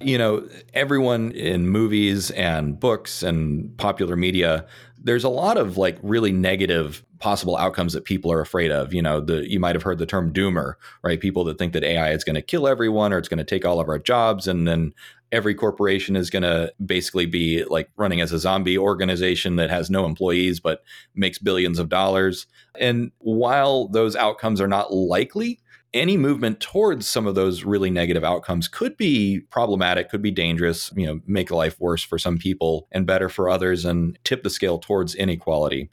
[0.00, 4.66] You know, everyone in movies and books and popular media,
[4.98, 8.94] there's a lot of like really negative possible outcomes that people are afraid of.
[8.94, 11.20] You know, the you might have heard the term doomer, right?
[11.20, 13.64] People that think that AI is going to kill everyone or it's going to take
[13.64, 14.94] all of our jobs and then
[15.32, 19.90] every corporation is going to basically be like running as a zombie organization that has
[19.90, 20.82] no employees but
[21.14, 22.46] makes billions of dollars.
[22.78, 25.60] And while those outcomes are not likely,
[25.92, 30.92] any movement towards some of those really negative outcomes could be problematic, could be dangerous,
[30.94, 34.50] you know, make life worse for some people and better for others and tip the
[34.50, 35.90] scale towards inequality.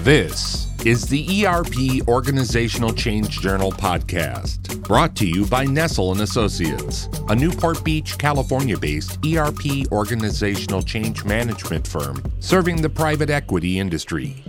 [0.00, 7.08] This is the ERP Organizational Change Journal podcast, brought to you by Nestell and Associates,
[7.28, 14.42] a Newport Beach, California-based ERP organizational change management firm serving the private equity industry.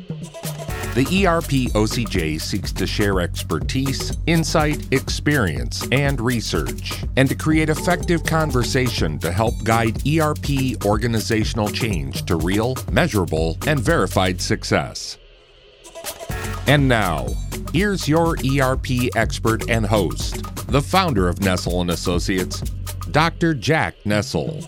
[0.96, 8.24] The ERP OCJ seeks to share expertise, insight, experience, and research, and to create effective
[8.24, 15.18] conversation to help guide ERP organizational change to real, measurable, and verified success.
[16.68, 17.28] And now,
[17.72, 22.62] here's your ERP expert and host, the founder of Nestell and Associates,
[23.12, 23.54] Dr.
[23.54, 24.66] Jack Nestell.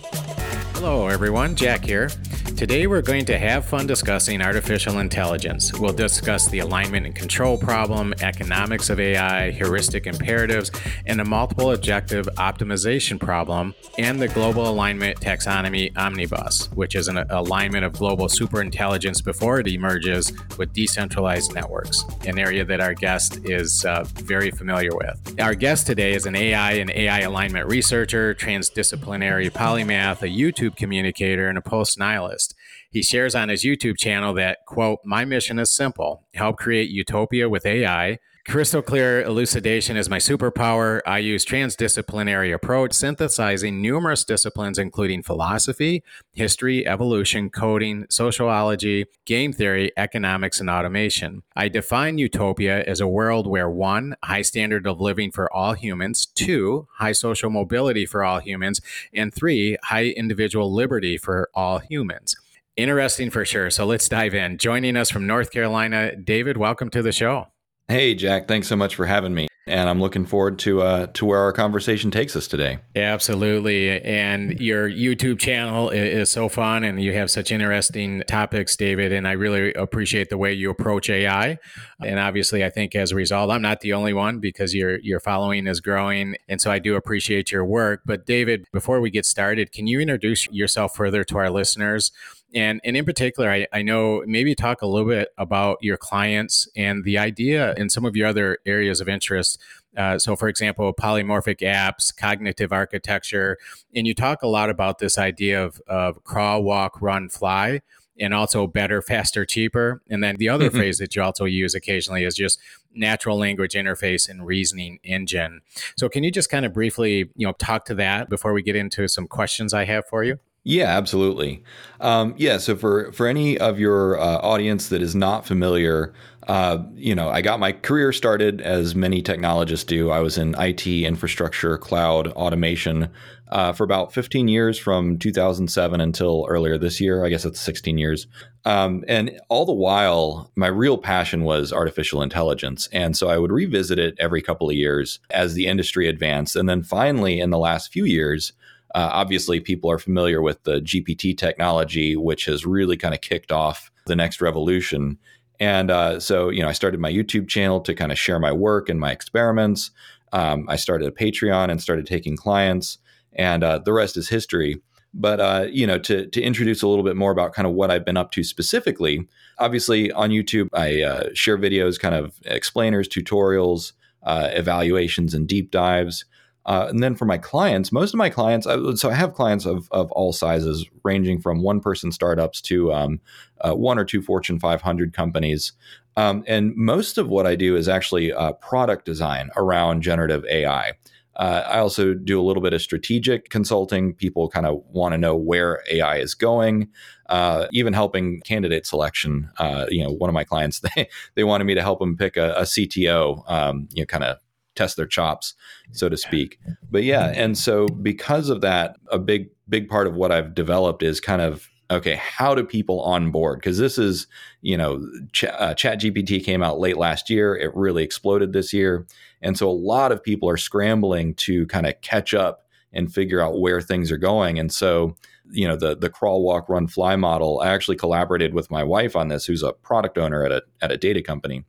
[0.84, 1.56] Hello, everyone.
[1.56, 2.10] Jack here.
[2.58, 5.74] Today, we're going to have fun discussing artificial intelligence.
[5.74, 10.72] We'll discuss the alignment and control problem, economics of AI, heuristic imperatives,
[11.08, 17.18] and a multiple objective optimization problem, and the global alignment taxonomy omnibus, which is an
[17.30, 23.40] alignment of global superintelligence before it emerges with decentralized networks, an area that our guest
[23.46, 25.40] is uh, very familiar with.
[25.40, 31.48] Our guest today is an AI and AI alignment researcher, transdisciplinary polymath, a YouTube communicator,
[31.48, 32.56] and a post nihilist.
[32.92, 37.50] He shares on his YouTube channel that, quote, my mission is simple help create utopia
[37.50, 38.20] with AI.
[38.48, 41.00] Crystal clear elucidation is my superpower.
[41.06, 46.04] I use transdisciplinary approach, synthesizing numerous disciplines, including philosophy,
[46.34, 51.44] history, evolution, coding, sociology, game theory, economics, and automation.
[51.56, 56.26] I define utopia as a world where one, high standard of living for all humans,
[56.26, 58.82] two, high social mobility for all humans,
[59.14, 62.36] and three, high individual liberty for all humans.
[62.76, 63.70] Interesting for sure.
[63.70, 64.58] So let's dive in.
[64.58, 67.48] Joining us from North Carolina, David, welcome to the show.
[67.92, 68.48] Hey, Jack.
[68.48, 69.50] Thanks so much for having me.
[69.68, 72.80] And I'm looking forward to uh, to where our conversation takes us today.
[72.96, 74.02] Absolutely.
[74.02, 79.12] And your YouTube channel is so fun, and you have such interesting topics, David.
[79.12, 81.58] And I really appreciate the way you approach AI.
[82.00, 85.20] And obviously, I think as a result, I'm not the only one because your your
[85.20, 88.04] following is growing, and so I do appreciate your work.
[88.06, 92.14] But David, before we get started, can you introduce yourself further to our listeners?
[92.54, 96.68] And, and in particular, I, I know maybe talk a little bit about your clients
[96.76, 99.60] and the idea in some of your other areas of interest.
[99.96, 103.58] Uh, so, for example, polymorphic apps, cognitive architecture,
[103.96, 107.82] and you talk a lot about this idea of, of crawl, walk, run, fly,
[108.20, 110.02] and also better, faster, cheaper.
[110.10, 110.78] And then the other mm-hmm.
[110.78, 112.60] phrase that you also use occasionally is just
[112.94, 115.62] natural language interface and reasoning engine.
[115.98, 118.76] So, can you just kind of briefly, you know, talk to that before we get
[118.76, 120.40] into some questions I have for you?
[120.64, 121.64] Yeah, absolutely.
[122.00, 126.14] Um, yeah, so for for any of your uh, audience that is not familiar,
[126.48, 130.12] uh, you know, I got my career started as many technologists do.
[130.12, 133.10] I was in IT, infrastructure, cloud, automation
[133.50, 137.26] uh, for about 15 years, from 2007 until earlier this year.
[137.26, 138.28] I guess it's 16 years.
[138.64, 143.52] Um, and all the while, my real passion was artificial intelligence, and so I would
[143.52, 147.58] revisit it every couple of years as the industry advanced, and then finally, in the
[147.58, 148.54] last few years.
[148.94, 153.52] Uh, obviously, people are familiar with the GPT technology, which has really kind of kicked
[153.52, 155.18] off the next revolution.
[155.60, 158.52] And uh, so, you know, I started my YouTube channel to kind of share my
[158.52, 159.92] work and my experiments.
[160.34, 162.98] Um, I started a Patreon and started taking clients,
[163.34, 164.82] and uh, the rest is history.
[165.14, 167.92] But uh, you know, to to introduce a little bit more about kind of what
[167.92, 169.28] I've been up to specifically,
[169.60, 173.92] obviously on YouTube, I uh, share videos, kind of explainers, tutorials,
[174.24, 176.26] uh, evaluations, and deep dives.
[176.66, 178.68] Uh, and then for my clients, most of my clients,
[179.00, 183.20] so I have clients of, of all sizes, ranging from one person startups to um,
[183.62, 185.74] uh, one or two Fortune 500 companies.
[186.18, 190.94] Um, and most of what I do is actually uh, product design around generative AI.
[191.38, 194.14] Uh, I also do a little bit of strategic consulting.
[194.14, 196.90] People kind of want to know where AI is going,
[197.30, 199.50] uh, even helping candidate selection.
[199.90, 202.54] You know, one of my clients they they wanted me to help them pick a,
[202.56, 203.50] a CTO.
[203.50, 204.38] Um, you know, kind of
[204.76, 205.54] test their chops,
[205.92, 206.60] so to speak.
[206.90, 211.04] But yeah, and so because of that, a big big part of what I've developed
[211.04, 213.60] is kind of okay, how do people onboard?
[213.60, 214.28] Because this is,
[214.62, 217.56] you know, Ch- uh, Chat GPT came out late last year.
[217.56, 219.06] It really exploded this year.
[219.42, 223.42] And so a lot of people are scrambling to kind of catch up and figure
[223.42, 224.58] out where things are going.
[224.58, 225.16] And so,
[225.52, 227.60] you know, the the crawl, walk, run, fly model.
[227.60, 230.92] I actually collaborated with my wife on this, who's a product owner at a at
[230.92, 231.66] a data company.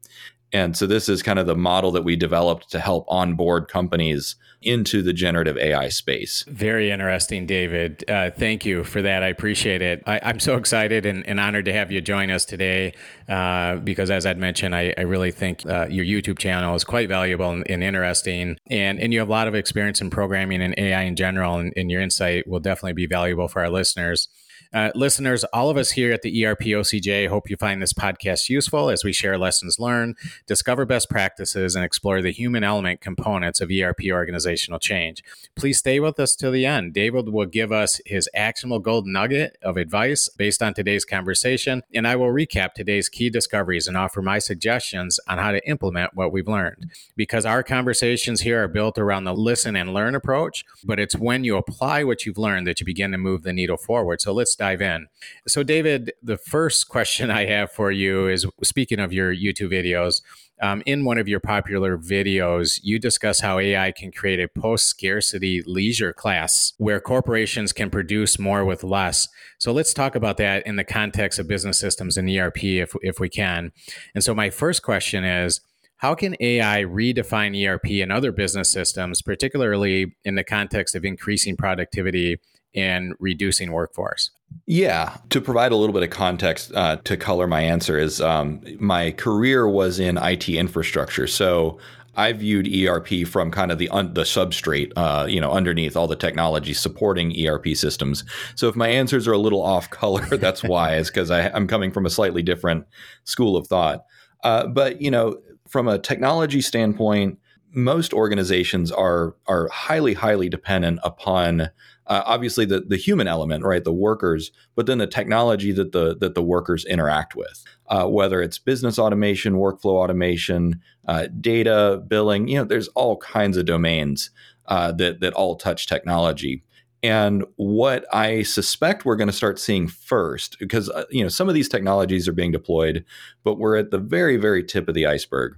[0.52, 4.37] And so this is kind of the model that we developed to help onboard companies
[4.60, 6.44] into the generative AI space.
[6.49, 8.08] Very interesting, David.
[8.08, 9.22] Uh, thank you for that.
[9.22, 10.02] I appreciate it.
[10.06, 12.94] I, am so excited and, and, honored to have you join us today
[13.28, 17.08] uh, because, as I'd mentioned, I, I really think uh, your YouTube channel is quite
[17.08, 18.56] valuable and, and, interesting.
[18.70, 21.72] And, and you have a lot of experience in programming and AI in general, and,
[21.76, 24.28] and your insight will definitely be valuable for our listeners.
[24.73, 28.49] Uh, listeners, all of us here at the ERP OCJ hope you find this podcast
[28.49, 30.17] useful as we share lessons learned,
[30.47, 35.23] discover best practices, and explore the human element components of ERP organizational change.
[35.57, 36.95] Please stay with us till the end.
[36.95, 42.09] David will give us his actionable gold nugget of advice based on today's conversation, and
[42.09, 46.33] I will recap today's key discoveries and offer my suggestions on how to implement what
[46.33, 46.91] we've learned.
[47.15, 51.45] Because our conversations here are built around the listen and learn approach, but it's when
[51.45, 54.23] you apply what you've learned that you begin to move the needle forward.
[54.23, 55.09] So let's dive in.
[55.49, 60.23] So, David, the first question I have for you is speaking of your YouTube videos,
[60.62, 64.87] um, in one of your popular videos, you discuss how AI can create a post
[64.87, 69.29] scarcity leisure class where corporations can produce more with less.
[69.59, 73.19] So let's talk about that in the context of business systems and ERP if, if
[73.19, 73.73] we can.
[74.14, 75.61] And so, my first question is
[75.97, 81.56] how can AI redefine ERP and other business systems, particularly in the context of increasing
[81.56, 82.38] productivity
[82.75, 84.31] and reducing workforce?
[84.66, 88.62] Yeah, to provide a little bit of context uh, to color my answer is um,
[88.78, 91.78] my career was in IT infrastructure, so
[92.14, 96.06] I viewed ERP from kind of the un- the substrate, uh, you know, underneath all
[96.06, 98.25] the technology supporting ERP systems.
[98.54, 101.90] So if my answers are a little off color, that's why, is because I'm coming
[101.90, 102.87] from a slightly different
[103.25, 104.04] school of thought.
[104.44, 105.38] Uh, but you know,
[105.69, 107.38] from a technology standpoint,
[107.72, 111.70] most organizations are are highly highly dependent upon
[112.12, 116.14] uh, obviously the the human element, right, the workers, but then the technology that the
[116.19, 122.49] that the workers interact with, uh, whether it's business automation, workflow automation, uh, data billing.
[122.49, 124.29] You know, there's all kinds of domains
[124.67, 126.62] uh, that that all touch technology.
[127.03, 131.49] And what I suspect we're going to start seeing first, because uh, you know some
[131.49, 133.06] of these technologies are being deployed,
[133.43, 135.56] but we're at the very very tip of the iceberg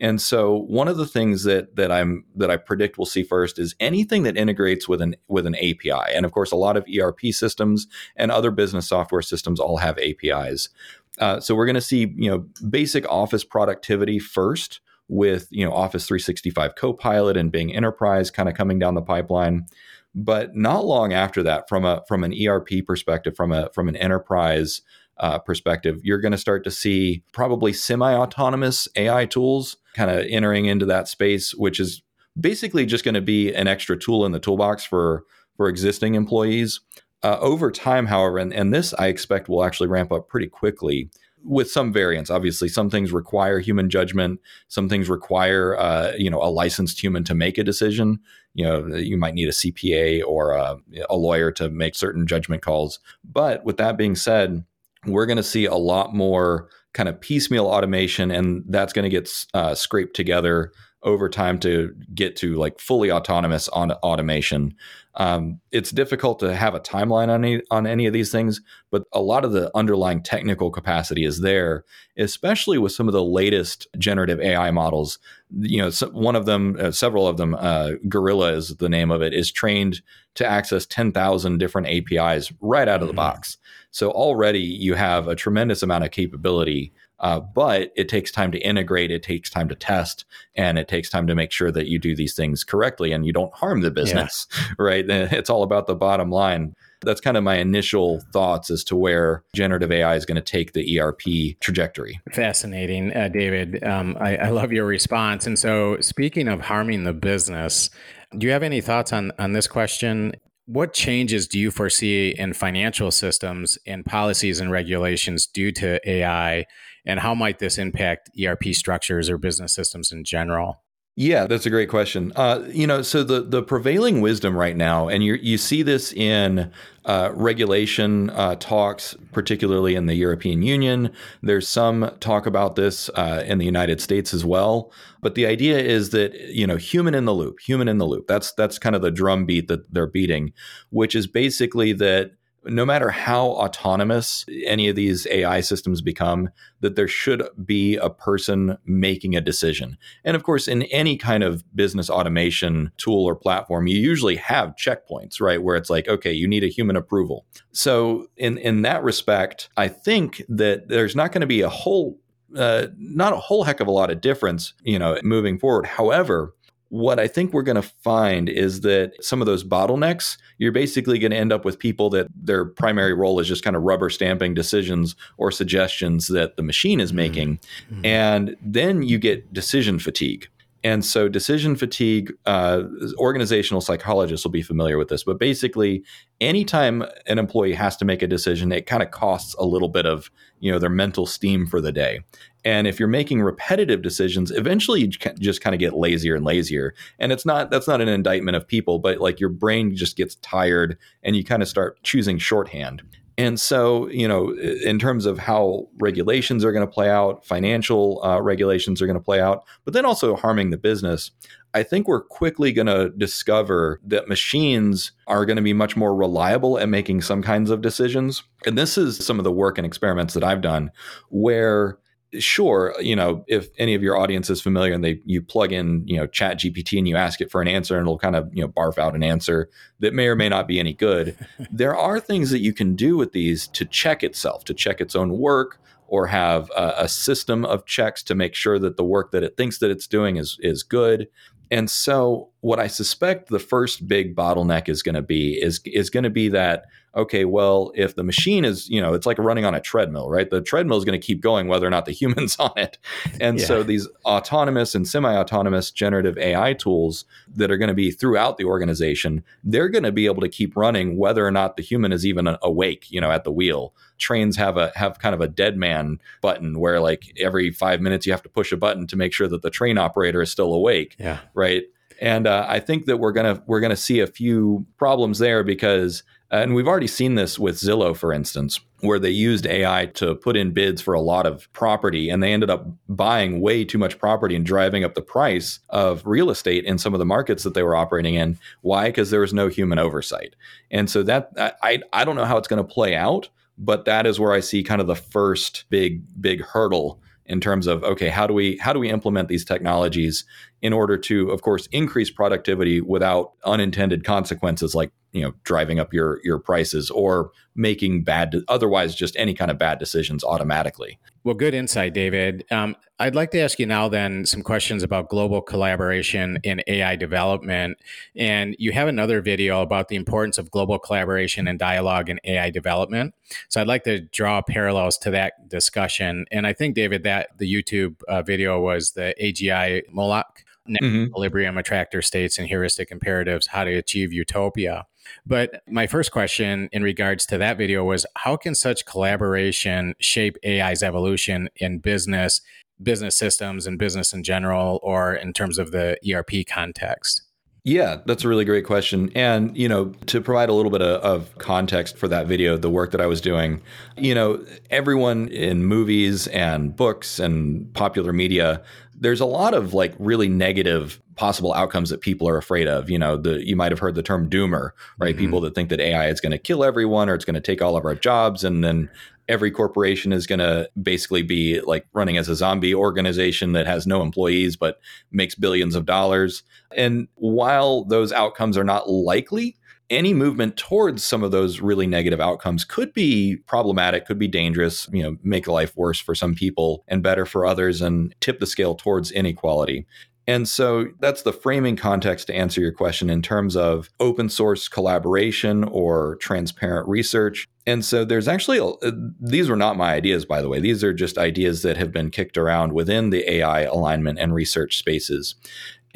[0.00, 3.58] and so one of the things that that I'm that I predict we'll see first
[3.58, 6.14] is anything that integrates with an with an API.
[6.14, 7.86] And of course, a lot of ERP systems
[8.16, 10.70] and other business software systems all have APIs.
[11.18, 15.72] Uh, so we're going to see you know basic office productivity first with you know
[15.72, 19.66] Office 365 Copilot and Bing Enterprise kind of coming down the pipeline.
[20.14, 23.96] But not long after that, from a from an ERP perspective, from a from an
[23.96, 24.80] enterprise
[25.18, 30.26] uh, perspective, you're going to start to see probably semi autonomous AI tools kind of
[30.28, 32.02] entering into that space, which is
[32.38, 35.24] basically just going to be an extra tool in the toolbox for
[35.56, 36.80] for existing employees.
[37.22, 41.10] Uh, over time, however, and, and this I expect will actually ramp up pretty quickly
[41.44, 42.30] with some variance.
[42.30, 44.40] Obviously, some things require human judgment.
[44.68, 48.20] Some things require, uh, you know, a licensed human to make a decision.
[48.54, 50.76] You know, you might need a CPA or a,
[51.08, 53.00] a lawyer to make certain judgment calls.
[53.24, 54.64] But with that being said,
[55.06, 59.10] we're going to see a lot more kind of piecemeal automation, and that's going to
[59.10, 60.72] get uh, scraped together
[61.02, 64.74] over time to get to like fully autonomous on automation.
[65.14, 69.04] Um, it's difficult to have a timeline on any, on any of these things, but
[69.12, 71.84] a lot of the underlying technical capacity is there,
[72.18, 75.18] especially with some of the latest generative AI models.
[75.58, 79.22] You know, one of them, uh, several of them, uh, Gorilla is the name of
[79.22, 80.02] it, is trained
[80.34, 83.16] to access 10,000 different APIs right out of the mm-hmm.
[83.16, 83.56] box.
[83.90, 88.58] So already you have a tremendous amount of capability uh, but it takes time to
[88.58, 91.98] integrate, it takes time to test, and it takes time to make sure that you
[91.98, 94.64] do these things correctly and you don't harm the business, yeah.
[94.78, 95.04] right?
[95.08, 96.74] It's all about the bottom line.
[97.02, 100.72] That's kind of my initial thoughts as to where generative AI is going to take
[100.72, 102.20] the ERP trajectory.
[102.32, 103.82] Fascinating, uh, David.
[103.84, 105.46] Um, I, I love your response.
[105.46, 107.90] And so, speaking of harming the business,
[108.36, 110.34] do you have any thoughts on, on this question?
[110.72, 116.64] What changes do you foresee in financial systems and policies and regulations due to AI?
[117.04, 120.84] And how might this impact ERP structures or business systems in general?
[121.16, 122.32] Yeah, that's a great question.
[122.34, 126.12] Uh, you know, so the the prevailing wisdom right now, and you you see this
[126.14, 126.70] in
[127.04, 131.12] uh, regulation uh, talks, particularly in the European Union.
[131.42, 134.92] There's some talk about this uh, in the United States as well.
[135.20, 138.26] But the idea is that you know, human in the loop, human in the loop.
[138.26, 140.52] That's that's kind of the drum beat that they're beating,
[140.90, 142.32] which is basically that
[142.64, 146.50] no matter how autonomous any of these AI systems become,
[146.80, 149.96] that there should be a person making a decision.
[150.24, 154.76] And of course, in any kind of business automation tool or platform, you usually have
[154.76, 155.62] checkpoints, right?
[155.62, 157.46] Where it's like, okay, you need a human approval.
[157.72, 162.18] So in in that respect, I think that there's not going to be a whole
[162.56, 165.86] uh, not a whole heck of a lot of difference, you know, moving forward.
[165.86, 166.54] However,
[166.90, 171.18] what I think we're going to find is that some of those bottlenecks, you're basically
[171.20, 174.10] going to end up with people that their primary role is just kind of rubber
[174.10, 177.16] stamping decisions or suggestions that the machine is mm-hmm.
[177.16, 177.60] making.
[177.90, 178.04] Mm-hmm.
[178.04, 180.48] And then you get decision fatigue.
[180.82, 182.84] And so, decision fatigue, uh,
[183.18, 186.02] organizational psychologists will be familiar with this, but basically,
[186.40, 190.06] anytime an employee has to make a decision, it kind of costs a little bit
[190.06, 192.20] of you know their mental steam for the day.
[192.64, 196.94] And if you're making repetitive decisions, eventually you just kind of get lazier and lazier.
[197.18, 200.36] And it's not that's not an indictment of people, but like your brain just gets
[200.36, 203.02] tired, and you kind of start choosing shorthand.
[203.40, 208.22] And so, you know, in terms of how regulations are going to play out, financial
[208.22, 211.30] uh, regulations are going to play out, but then also harming the business,
[211.72, 216.14] I think we're quickly going to discover that machines are going to be much more
[216.14, 218.42] reliable at making some kinds of decisions.
[218.66, 220.90] And this is some of the work and experiments that I've done
[221.30, 221.96] where
[222.38, 226.06] sure, you know, if any of your audience is familiar and they you plug in,
[226.06, 228.48] you know, chat GPT and you ask it for an answer and it'll kind of,
[228.52, 229.68] you know, barf out an answer
[229.98, 231.36] that may or may not be any good.
[231.72, 235.16] there are things that you can do with these to check itself, to check its
[235.16, 239.30] own work or have a, a system of checks to make sure that the work
[239.32, 241.28] that it thinks that it's doing is is good.
[241.70, 246.10] And so what I suspect the first big bottleneck is going to be is is
[246.10, 246.86] going to be that
[247.16, 250.48] okay, well, if the machine is, you know, it's like running on a treadmill, right?
[250.48, 252.98] The treadmill is going to keep going whether or not the human's on it.
[253.40, 253.66] And yeah.
[253.66, 257.24] so these autonomous and semi-autonomous generative AI tools
[257.56, 260.76] that are going to be throughout the organization, they're going to be able to keep
[260.76, 263.92] running whether or not the human is even uh, awake, you know, at the wheel.
[264.18, 268.26] Trains have a have kind of a dead man button where like every 5 minutes
[268.26, 270.74] you have to push a button to make sure that the train operator is still
[270.74, 271.40] awake, yeah.
[271.54, 271.84] right?
[272.20, 276.22] And uh, I think that we're gonna we're gonna see a few problems there because,
[276.52, 280.34] uh, and we've already seen this with Zillow, for instance, where they used AI to
[280.34, 283.96] put in bids for a lot of property, and they ended up buying way too
[283.96, 287.62] much property and driving up the price of real estate in some of the markets
[287.62, 288.58] that they were operating in.
[288.82, 289.08] Why?
[289.08, 290.54] Because there was no human oversight,
[290.90, 293.48] and so that I I don't know how it's going to play out,
[293.78, 297.18] but that is where I see kind of the first big big hurdle
[297.50, 300.44] in terms of okay how do we how do we implement these technologies
[300.80, 306.14] in order to of course increase productivity without unintended consequences like you know driving up
[306.14, 311.54] your your prices or making bad otherwise just any kind of bad decisions automatically well
[311.54, 312.64] good insight david.
[312.70, 317.16] Um, i'd like to ask you now then some questions about global collaboration in ai
[317.16, 317.98] development.
[318.36, 322.70] And you have another video about the importance of global collaboration and dialogue in ai
[322.70, 323.34] development.
[323.68, 326.46] So i'd like to draw parallels to that discussion.
[326.50, 331.24] And i think david that the youtube uh, video was the agi moloch mm-hmm.
[331.24, 335.06] equilibrium attractor states and heuristic imperatives how to achieve utopia
[335.46, 340.56] but my first question in regards to that video was how can such collaboration shape
[340.64, 342.60] AI's evolution in business,
[343.02, 347.42] business systems, and business in general, or in terms of the ERP context?
[347.82, 349.30] Yeah, that's a really great question.
[349.34, 352.90] And, you know, to provide a little bit of, of, context for that video, the
[352.90, 353.80] work that I was doing,
[354.18, 358.82] you know, everyone in movies and books and popular media,
[359.14, 363.08] there's a lot of like really negative possible outcomes that people are afraid of.
[363.08, 365.34] You know, the you might have heard the term doomer, right?
[365.34, 365.42] Mm-hmm.
[365.42, 367.80] People that think that AI is going to kill everyone or it's going to take
[367.80, 369.08] all of our jobs and then
[369.48, 374.06] every corporation is going to basically be like running as a zombie organization that has
[374.06, 375.00] no employees but
[375.32, 376.62] makes billions of dollars.
[376.94, 379.78] And while those outcomes are not likely,
[380.10, 385.08] any movement towards some of those really negative outcomes could be problematic, could be dangerous,
[385.12, 388.66] you know, make life worse for some people and better for others and tip the
[388.66, 390.06] scale towards inequality.
[390.50, 394.88] And so that's the framing context to answer your question in terms of open source
[394.88, 397.68] collaboration or transparent research.
[397.86, 400.80] And so there's actually, a, uh, these were not my ideas, by the way.
[400.80, 404.98] These are just ideas that have been kicked around within the AI alignment and research
[404.98, 405.54] spaces.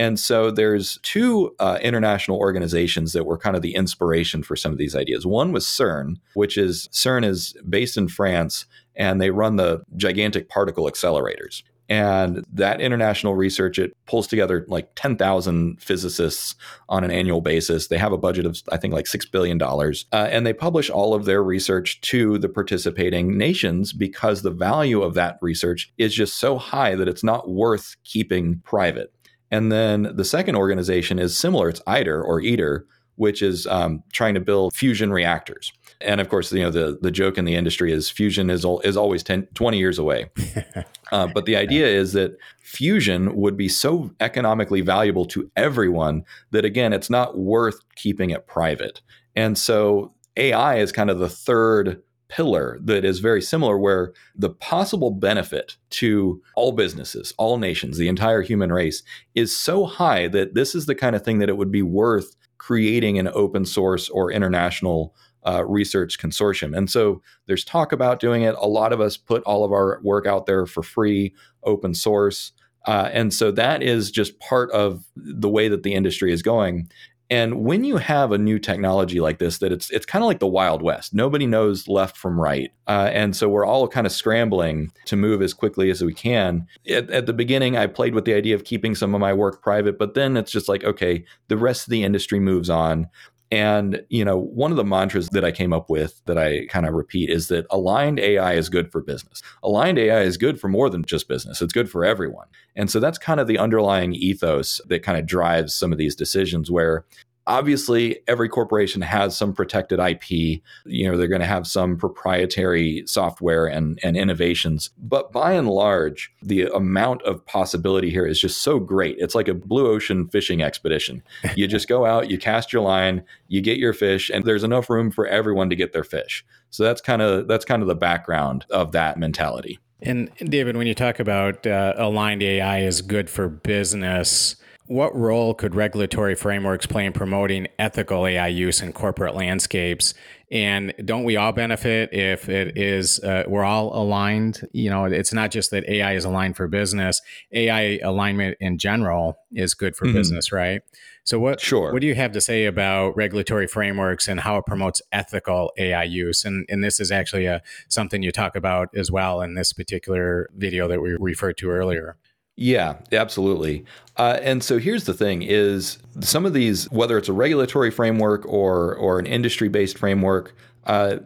[0.00, 4.72] And so there's two uh, international organizations that were kind of the inspiration for some
[4.72, 5.24] of these ideas.
[5.24, 10.48] One was CERN, which is CERN is based in France and they run the gigantic
[10.48, 11.62] particle accelerators.
[11.88, 16.54] And that international research, it pulls together like 10,000 physicists
[16.88, 17.88] on an annual basis.
[17.88, 19.60] They have a budget of, I think, like $6 billion.
[19.60, 25.02] Uh, and they publish all of their research to the participating nations because the value
[25.02, 29.12] of that research is just so high that it's not worth keeping private.
[29.50, 31.68] And then the second organization is similar.
[31.68, 32.86] It's ITER or ITER,
[33.16, 35.72] which is um, trying to build fusion reactors.
[36.04, 38.96] And of course, you know the the joke in the industry is fusion is is
[38.96, 40.30] always 10, 20 years away.
[41.12, 46.64] uh, but the idea is that fusion would be so economically valuable to everyone that
[46.64, 49.00] again, it's not worth keeping it private.
[49.36, 54.50] And so AI is kind of the third pillar that is very similar, where the
[54.50, 59.02] possible benefit to all businesses, all nations, the entire human race
[59.34, 62.34] is so high that this is the kind of thing that it would be worth
[62.58, 65.14] creating an open source or international
[65.46, 66.76] uh, research consortium.
[66.76, 68.54] And so there's talk about doing it.
[68.58, 71.34] A lot of us put all of our work out there for free,
[71.64, 72.52] open source.
[72.86, 76.88] Uh, and so that is just part of the way that the industry is going.
[77.30, 80.40] And when you have a new technology like this, that it's it's kind of like
[80.40, 81.14] the Wild West.
[81.14, 85.40] Nobody knows left from right, uh, and so we're all kind of scrambling to move
[85.40, 86.66] as quickly as we can.
[86.88, 89.62] At, at, the beginning, I played with the idea of keeping some of my work
[89.62, 93.08] private, but then it's just like, okay, the rest of the industry moves on.
[93.54, 96.86] And, you know, one of the mantras that I came up with that I kind
[96.86, 99.42] of repeat is that aligned AI is good for business.
[99.62, 102.48] Aligned AI is good for more than just business, it's good for everyone.
[102.74, 106.16] And so that's kind of the underlying ethos that kind of drives some of these
[106.16, 107.04] decisions where
[107.46, 113.02] obviously every corporation has some protected ip you know they're going to have some proprietary
[113.06, 114.90] software and, and innovations.
[114.98, 119.16] But by and large the amount of possibility here is just so great.
[119.18, 121.22] It's like a blue ocean fishing expedition.
[121.56, 124.90] You just go out you cast your line you get your fish and there's enough
[124.90, 126.44] room for everyone to get their fish.
[126.70, 129.78] So that's kind of that's kind of the background of that mentality.
[130.02, 135.54] And david when you talk about uh, aligned ai is good for business what role
[135.54, 140.12] could regulatory frameworks play in promoting ethical AI use in corporate landscapes?
[140.50, 144.68] And don't we all benefit if it is uh, we're all aligned?
[144.72, 147.22] You know, it's not just that AI is aligned for business.
[147.52, 150.18] AI alignment in general is good for mm-hmm.
[150.18, 150.82] business, right?
[151.24, 151.90] So what sure.
[151.90, 156.04] what do you have to say about regulatory frameworks and how it promotes ethical AI
[156.04, 156.44] use?
[156.44, 160.50] And and this is actually a something you talk about as well in this particular
[160.54, 162.18] video that we referred to earlier.
[162.56, 163.84] Yeah, absolutely.
[164.16, 168.46] Uh, and so here's the thing: is some of these, whether it's a regulatory framework
[168.46, 171.16] or or an industry based framework, uh,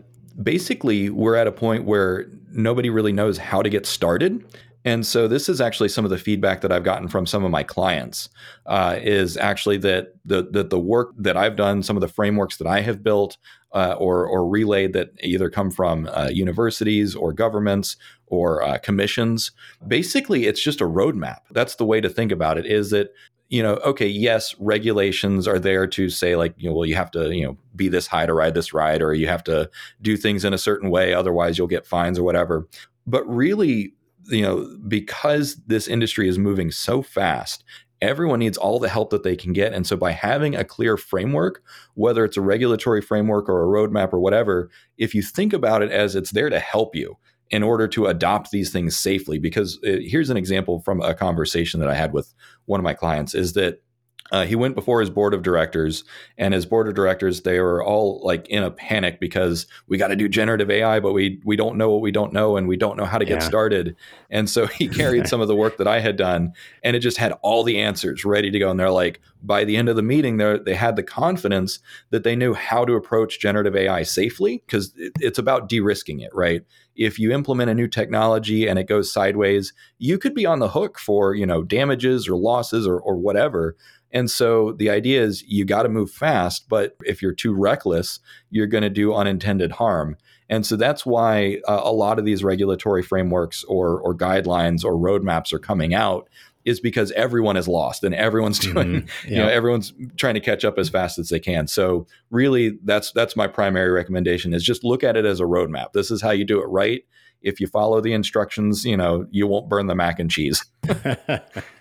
[0.43, 4.43] basically we're at a point where nobody really knows how to get started.
[4.89, 7.51] And so this is actually some of the feedback that I've gotten from some of
[7.51, 8.31] my clients
[8.65, 12.57] uh, is actually that the, that the work that I've done, some of the frameworks
[12.57, 13.37] that I have built
[13.73, 17.97] uh, or or relayed that either come from uh, universities or governments
[18.29, 19.53] or uh, commissions.
[19.87, 21.41] Basically, it's just a roadmap.
[21.51, 22.65] That's the way to think about it.
[22.65, 23.13] Is that
[23.51, 27.11] you know, okay, yes, regulations are there to say like, you know, well, you have
[27.11, 29.71] to, you know, be this high to ride this ride, or you have to
[30.01, 32.67] do things in a certain way, otherwise you'll get fines or whatever.
[33.07, 33.95] But really,
[34.29, 37.65] you know, because this industry is moving so fast
[38.01, 39.73] everyone needs all the help that they can get.
[39.73, 41.63] And so by having a clear framework,
[41.95, 45.91] whether it's a regulatory framework or a roadmap or whatever, if you think about it
[45.91, 47.17] as it's there to help you
[47.51, 51.15] in order to adopt these things safely, because it, uh, here's an example from a
[51.15, 52.35] conversation that I had with
[52.67, 53.83] one of my clients is that
[54.31, 56.05] uh, he went before his board of directors,
[56.37, 60.09] and his board of directors they were all like in a panic because we got
[60.09, 62.77] to do generative AI, but we we don't know what we don't know, and we
[62.77, 63.35] don't know how to yeah.
[63.35, 63.97] get started.
[64.31, 67.17] And so he carried some of the work that I had done, and it just
[67.17, 68.71] had all the answers ready to go.
[68.71, 71.79] And they're like, by the end of the meeting, they they had the confidence
[72.11, 76.35] that they knew how to approach generative AI safely because it, it's about de-risking it,
[76.35, 76.63] right?
[76.97, 80.69] If you implement a new technology and it goes sideways, you could be on the
[80.69, 83.77] hook for you know damages or losses or or whatever.
[84.13, 88.21] And so the idea is you got to move fast, but if you're too reckless,
[88.51, 90.17] you're going to do unintended harm.
[90.49, 94.95] And so that's why uh, a lot of these regulatory frameworks or, or guidelines or
[94.95, 96.29] roadmaps are coming out
[96.65, 99.29] is because everyone is lost and everyone's doing mm-hmm.
[99.29, 101.67] you know everyone's trying to catch up as fast as they can.
[101.67, 105.93] So really that's that's my primary recommendation is just look at it as a roadmap.
[105.93, 107.05] This is how you do it right.
[107.41, 110.65] If you follow the instructions you know you won't burn the mac and cheese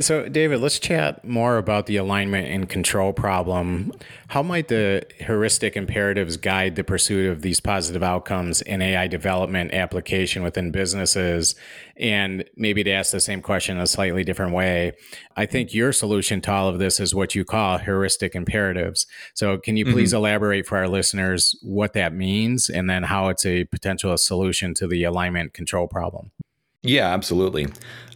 [0.00, 3.92] So, David, let's chat more about the alignment and control problem.
[4.28, 9.72] How might the heuristic imperatives guide the pursuit of these positive outcomes in AI development
[9.72, 11.54] application within businesses?
[11.96, 14.92] And maybe to ask the same question in a slightly different way,
[15.36, 19.06] I think your solution to all of this is what you call heuristic imperatives.
[19.34, 20.18] So, can you please mm-hmm.
[20.18, 24.86] elaborate for our listeners what that means and then how it's a potential solution to
[24.86, 26.30] the alignment control problem?
[26.82, 27.68] Yeah, absolutely.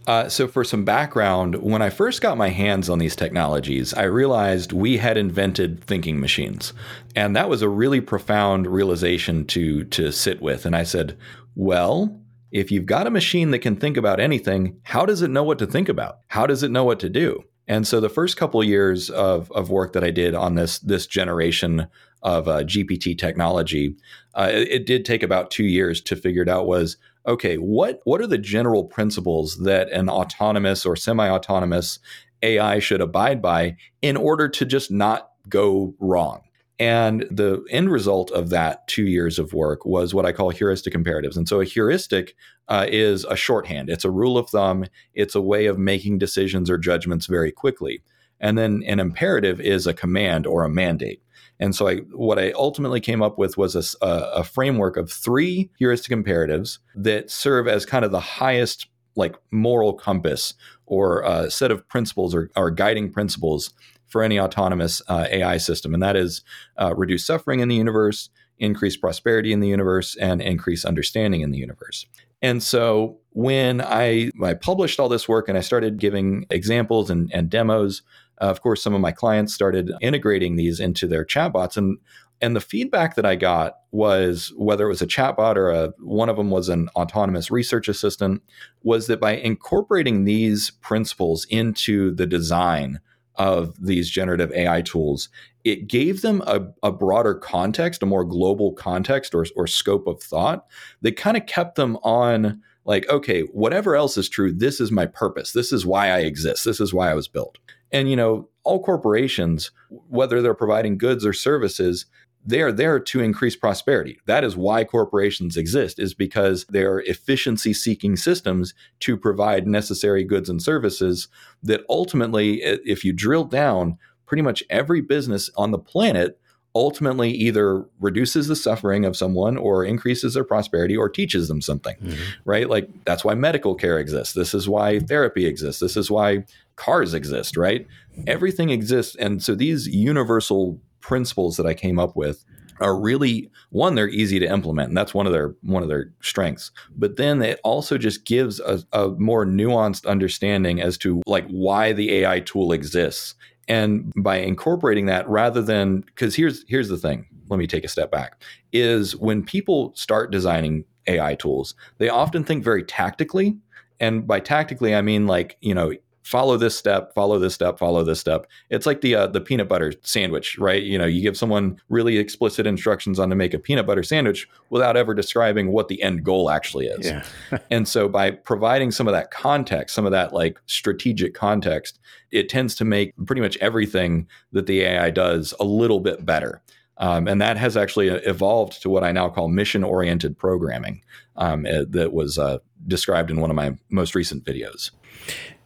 [0.07, 4.03] Uh, so, for some background, when I first got my hands on these technologies, I
[4.03, 6.73] realized we had invented thinking machines.
[7.15, 10.65] And that was a really profound realization to, to sit with.
[10.65, 11.17] And I said,
[11.55, 12.19] well,
[12.51, 15.59] if you've got a machine that can think about anything, how does it know what
[15.59, 16.19] to think about?
[16.27, 17.43] How does it know what to do?
[17.67, 20.77] And so the first couple of years of, of work that I did on this
[20.79, 21.87] this generation
[22.21, 23.95] of uh, GPT technology,
[24.35, 26.67] uh, it, it, did take about two years to figure it out.
[26.67, 26.97] Was
[27.27, 31.99] okay, what what are the general principles that an autonomous or semi-autonomous
[32.41, 36.41] AI should abide by in order to just not go wrong?
[36.77, 40.93] And the end result of that two years of work was what I call heuristic
[40.93, 41.37] imperatives.
[41.37, 42.35] And so a heuristic
[42.67, 46.69] uh, is a shorthand, it's a rule of thumb, it's a way of making decisions
[46.69, 48.01] or judgments very quickly.
[48.41, 51.21] And then an imperative is a command or a mandate.
[51.59, 55.69] And so I, what I ultimately came up with was a, a framework of three
[55.77, 60.53] heuristic imperatives that serve as kind of the highest like moral compass
[60.85, 63.73] or a set of principles or, or guiding principles
[64.07, 66.41] for any autonomous uh, AI system, and that is
[66.77, 71.51] uh, reduce suffering in the universe, increase prosperity in the universe, and increase understanding in
[71.51, 72.05] the universe.
[72.41, 77.31] And so when I, I published all this work and I started giving examples and,
[77.33, 78.03] and demos,
[78.41, 81.77] uh, of course, some of my clients started integrating these into their chatbots.
[81.77, 81.97] And
[82.41, 86.29] and the feedback that I got was whether it was a chatbot or a one
[86.29, 88.43] of them was an autonomous research assistant,
[88.83, 92.99] was that by incorporating these principles into the design
[93.35, 95.29] of these generative AI tools,
[95.63, 100.21] it gave them a, a broader context, a more global context or, or scope of
[100.21, 100.65] thought
[101.01, 105.05] that kind of kept them on like, okay, whatever else is true, this is my
[105.05, 105.53] purpose.
[105.53, 106.65] This is why I exist.
[106.65, 107.57] This is why I was built.
[107.95, 112.07] And, you know, all corporations, whether they're providing goods or services,
[112.45, 114.19] they are there to increase prosperity.
[114.25, 120.25] That is why corporations exist, is because they are efficiency seeking systems to provide necessary
[120.25, 121.29] goods and services
[121.63, 126.37] that ultimately, if you drill down, pretty much every business on the planet
[126.75, 131.95] ultimately either reduces the suffering of someone or increases their prosperity or teaches them something,
[131.95, 132.21] mm-hmm.
[132.43, 132.69] right?
[132.69, 134.33] Like that's why medical care exists.
[134.33, 135.81] This is why therapy exists.
[135.81, 137.87] This is why cars exist, right?
[138.27, 139.15] Everything exists.
[139.15, 142.43] And so these universal principles that I came up with
[142.81, 146.11] are really one they're easy to implement and that's one of their one of their
[146.19, 151.47] strengths but then it also just gives a, a, more nuanced understanding as to like
[151.47, 153.35] why the ai tool exists
[153.67, 157.87] and by incorporating that rather than because here's here's the thing let me take a
[157.87, 158.41] step back
[158.73, 163.57] is when people start designing ai tools they often think very tactically.
[164.01, 165.93] And by tactically i mean like you know
[166.25, 168.47] follow this step, follow this step, follow this step.
[168.71, 170.81] It's like the uh, the peanut butter sandwich, right?
[170.81, 174.49] You know, you give someone really explicit instructions on to make a peanut butter sandwich
[174.71, 177.05] without ever describing what the end goal actually is.
[177.05, 177.23] Yeah.
[177.71, 181.99] and so by providing some of that context, some of that like strategic context,
[182.31, 186.61] it tends to make pretty much everything that the AI does a little bit better.
[186.97, 191.03] Um, and that has actually uh, evolved to what I now call mission oriented programming
[191.35, 194.91] um, uh, that was uh, described in one of my most recent videos.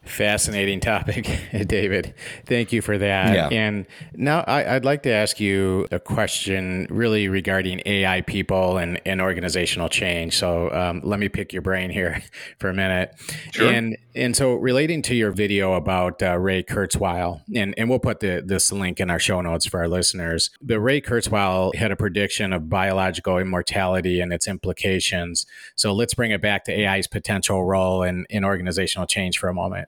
[0.09, 1.27] Fascinating topic,
[1.67, 2.13] David.
[2.45, 3.35] Thank you for that.
[3.35, 3.47] Yeah.
[3.51, 8.99] And now I, would like to ask you a question really regarding AI people and,
[9.05, 10.35] and organizational change.
[10.37, 12.23] So um, let me pick your brain here
[12.59, 13.13] for a minute.
[13.51, 13.71] Sure.
[13.71, 18.19] And and so relating to your video about uh, Ray Kurzweil, and, and we'll put
[18.19, 20.49] the, this link in our show notes for our listeners.
[20.61, 25.45] But Ray Kurzweil had a prediction of biological immortality and its implications.
[25.75, 29.53] So let's bring it back to AI's potential role in, in organizational change for a
[29.53, 29.87] moment.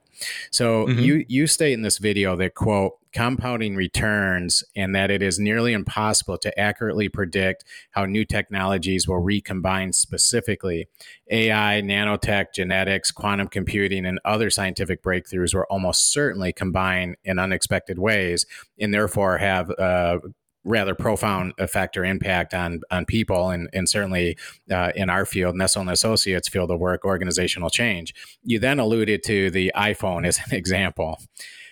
[0.50, 1.00] So mm-hmm.
[1.00, 5.72] you you state in this video that quote compounding returns and that it is nearly
[5.72, 10.88] impossible to accurately predict how new technologies will recombine specifically.
[11.30, 17.98] AI, nanotech, genetics, quantum computing, and other scientific breakthroughs will almost certainly combine in unexpected
[17.98, 18.46] ways
[18.80, 20.18] and therefore have uh,
[20.64, 24.36] rather profound effect or impact on on people and and certainly
[24.70, 28.14] uh, in our field Nestell and Associates field of work organizational change.
[28.44, 31.18] You then alluded to the iPhone as an example.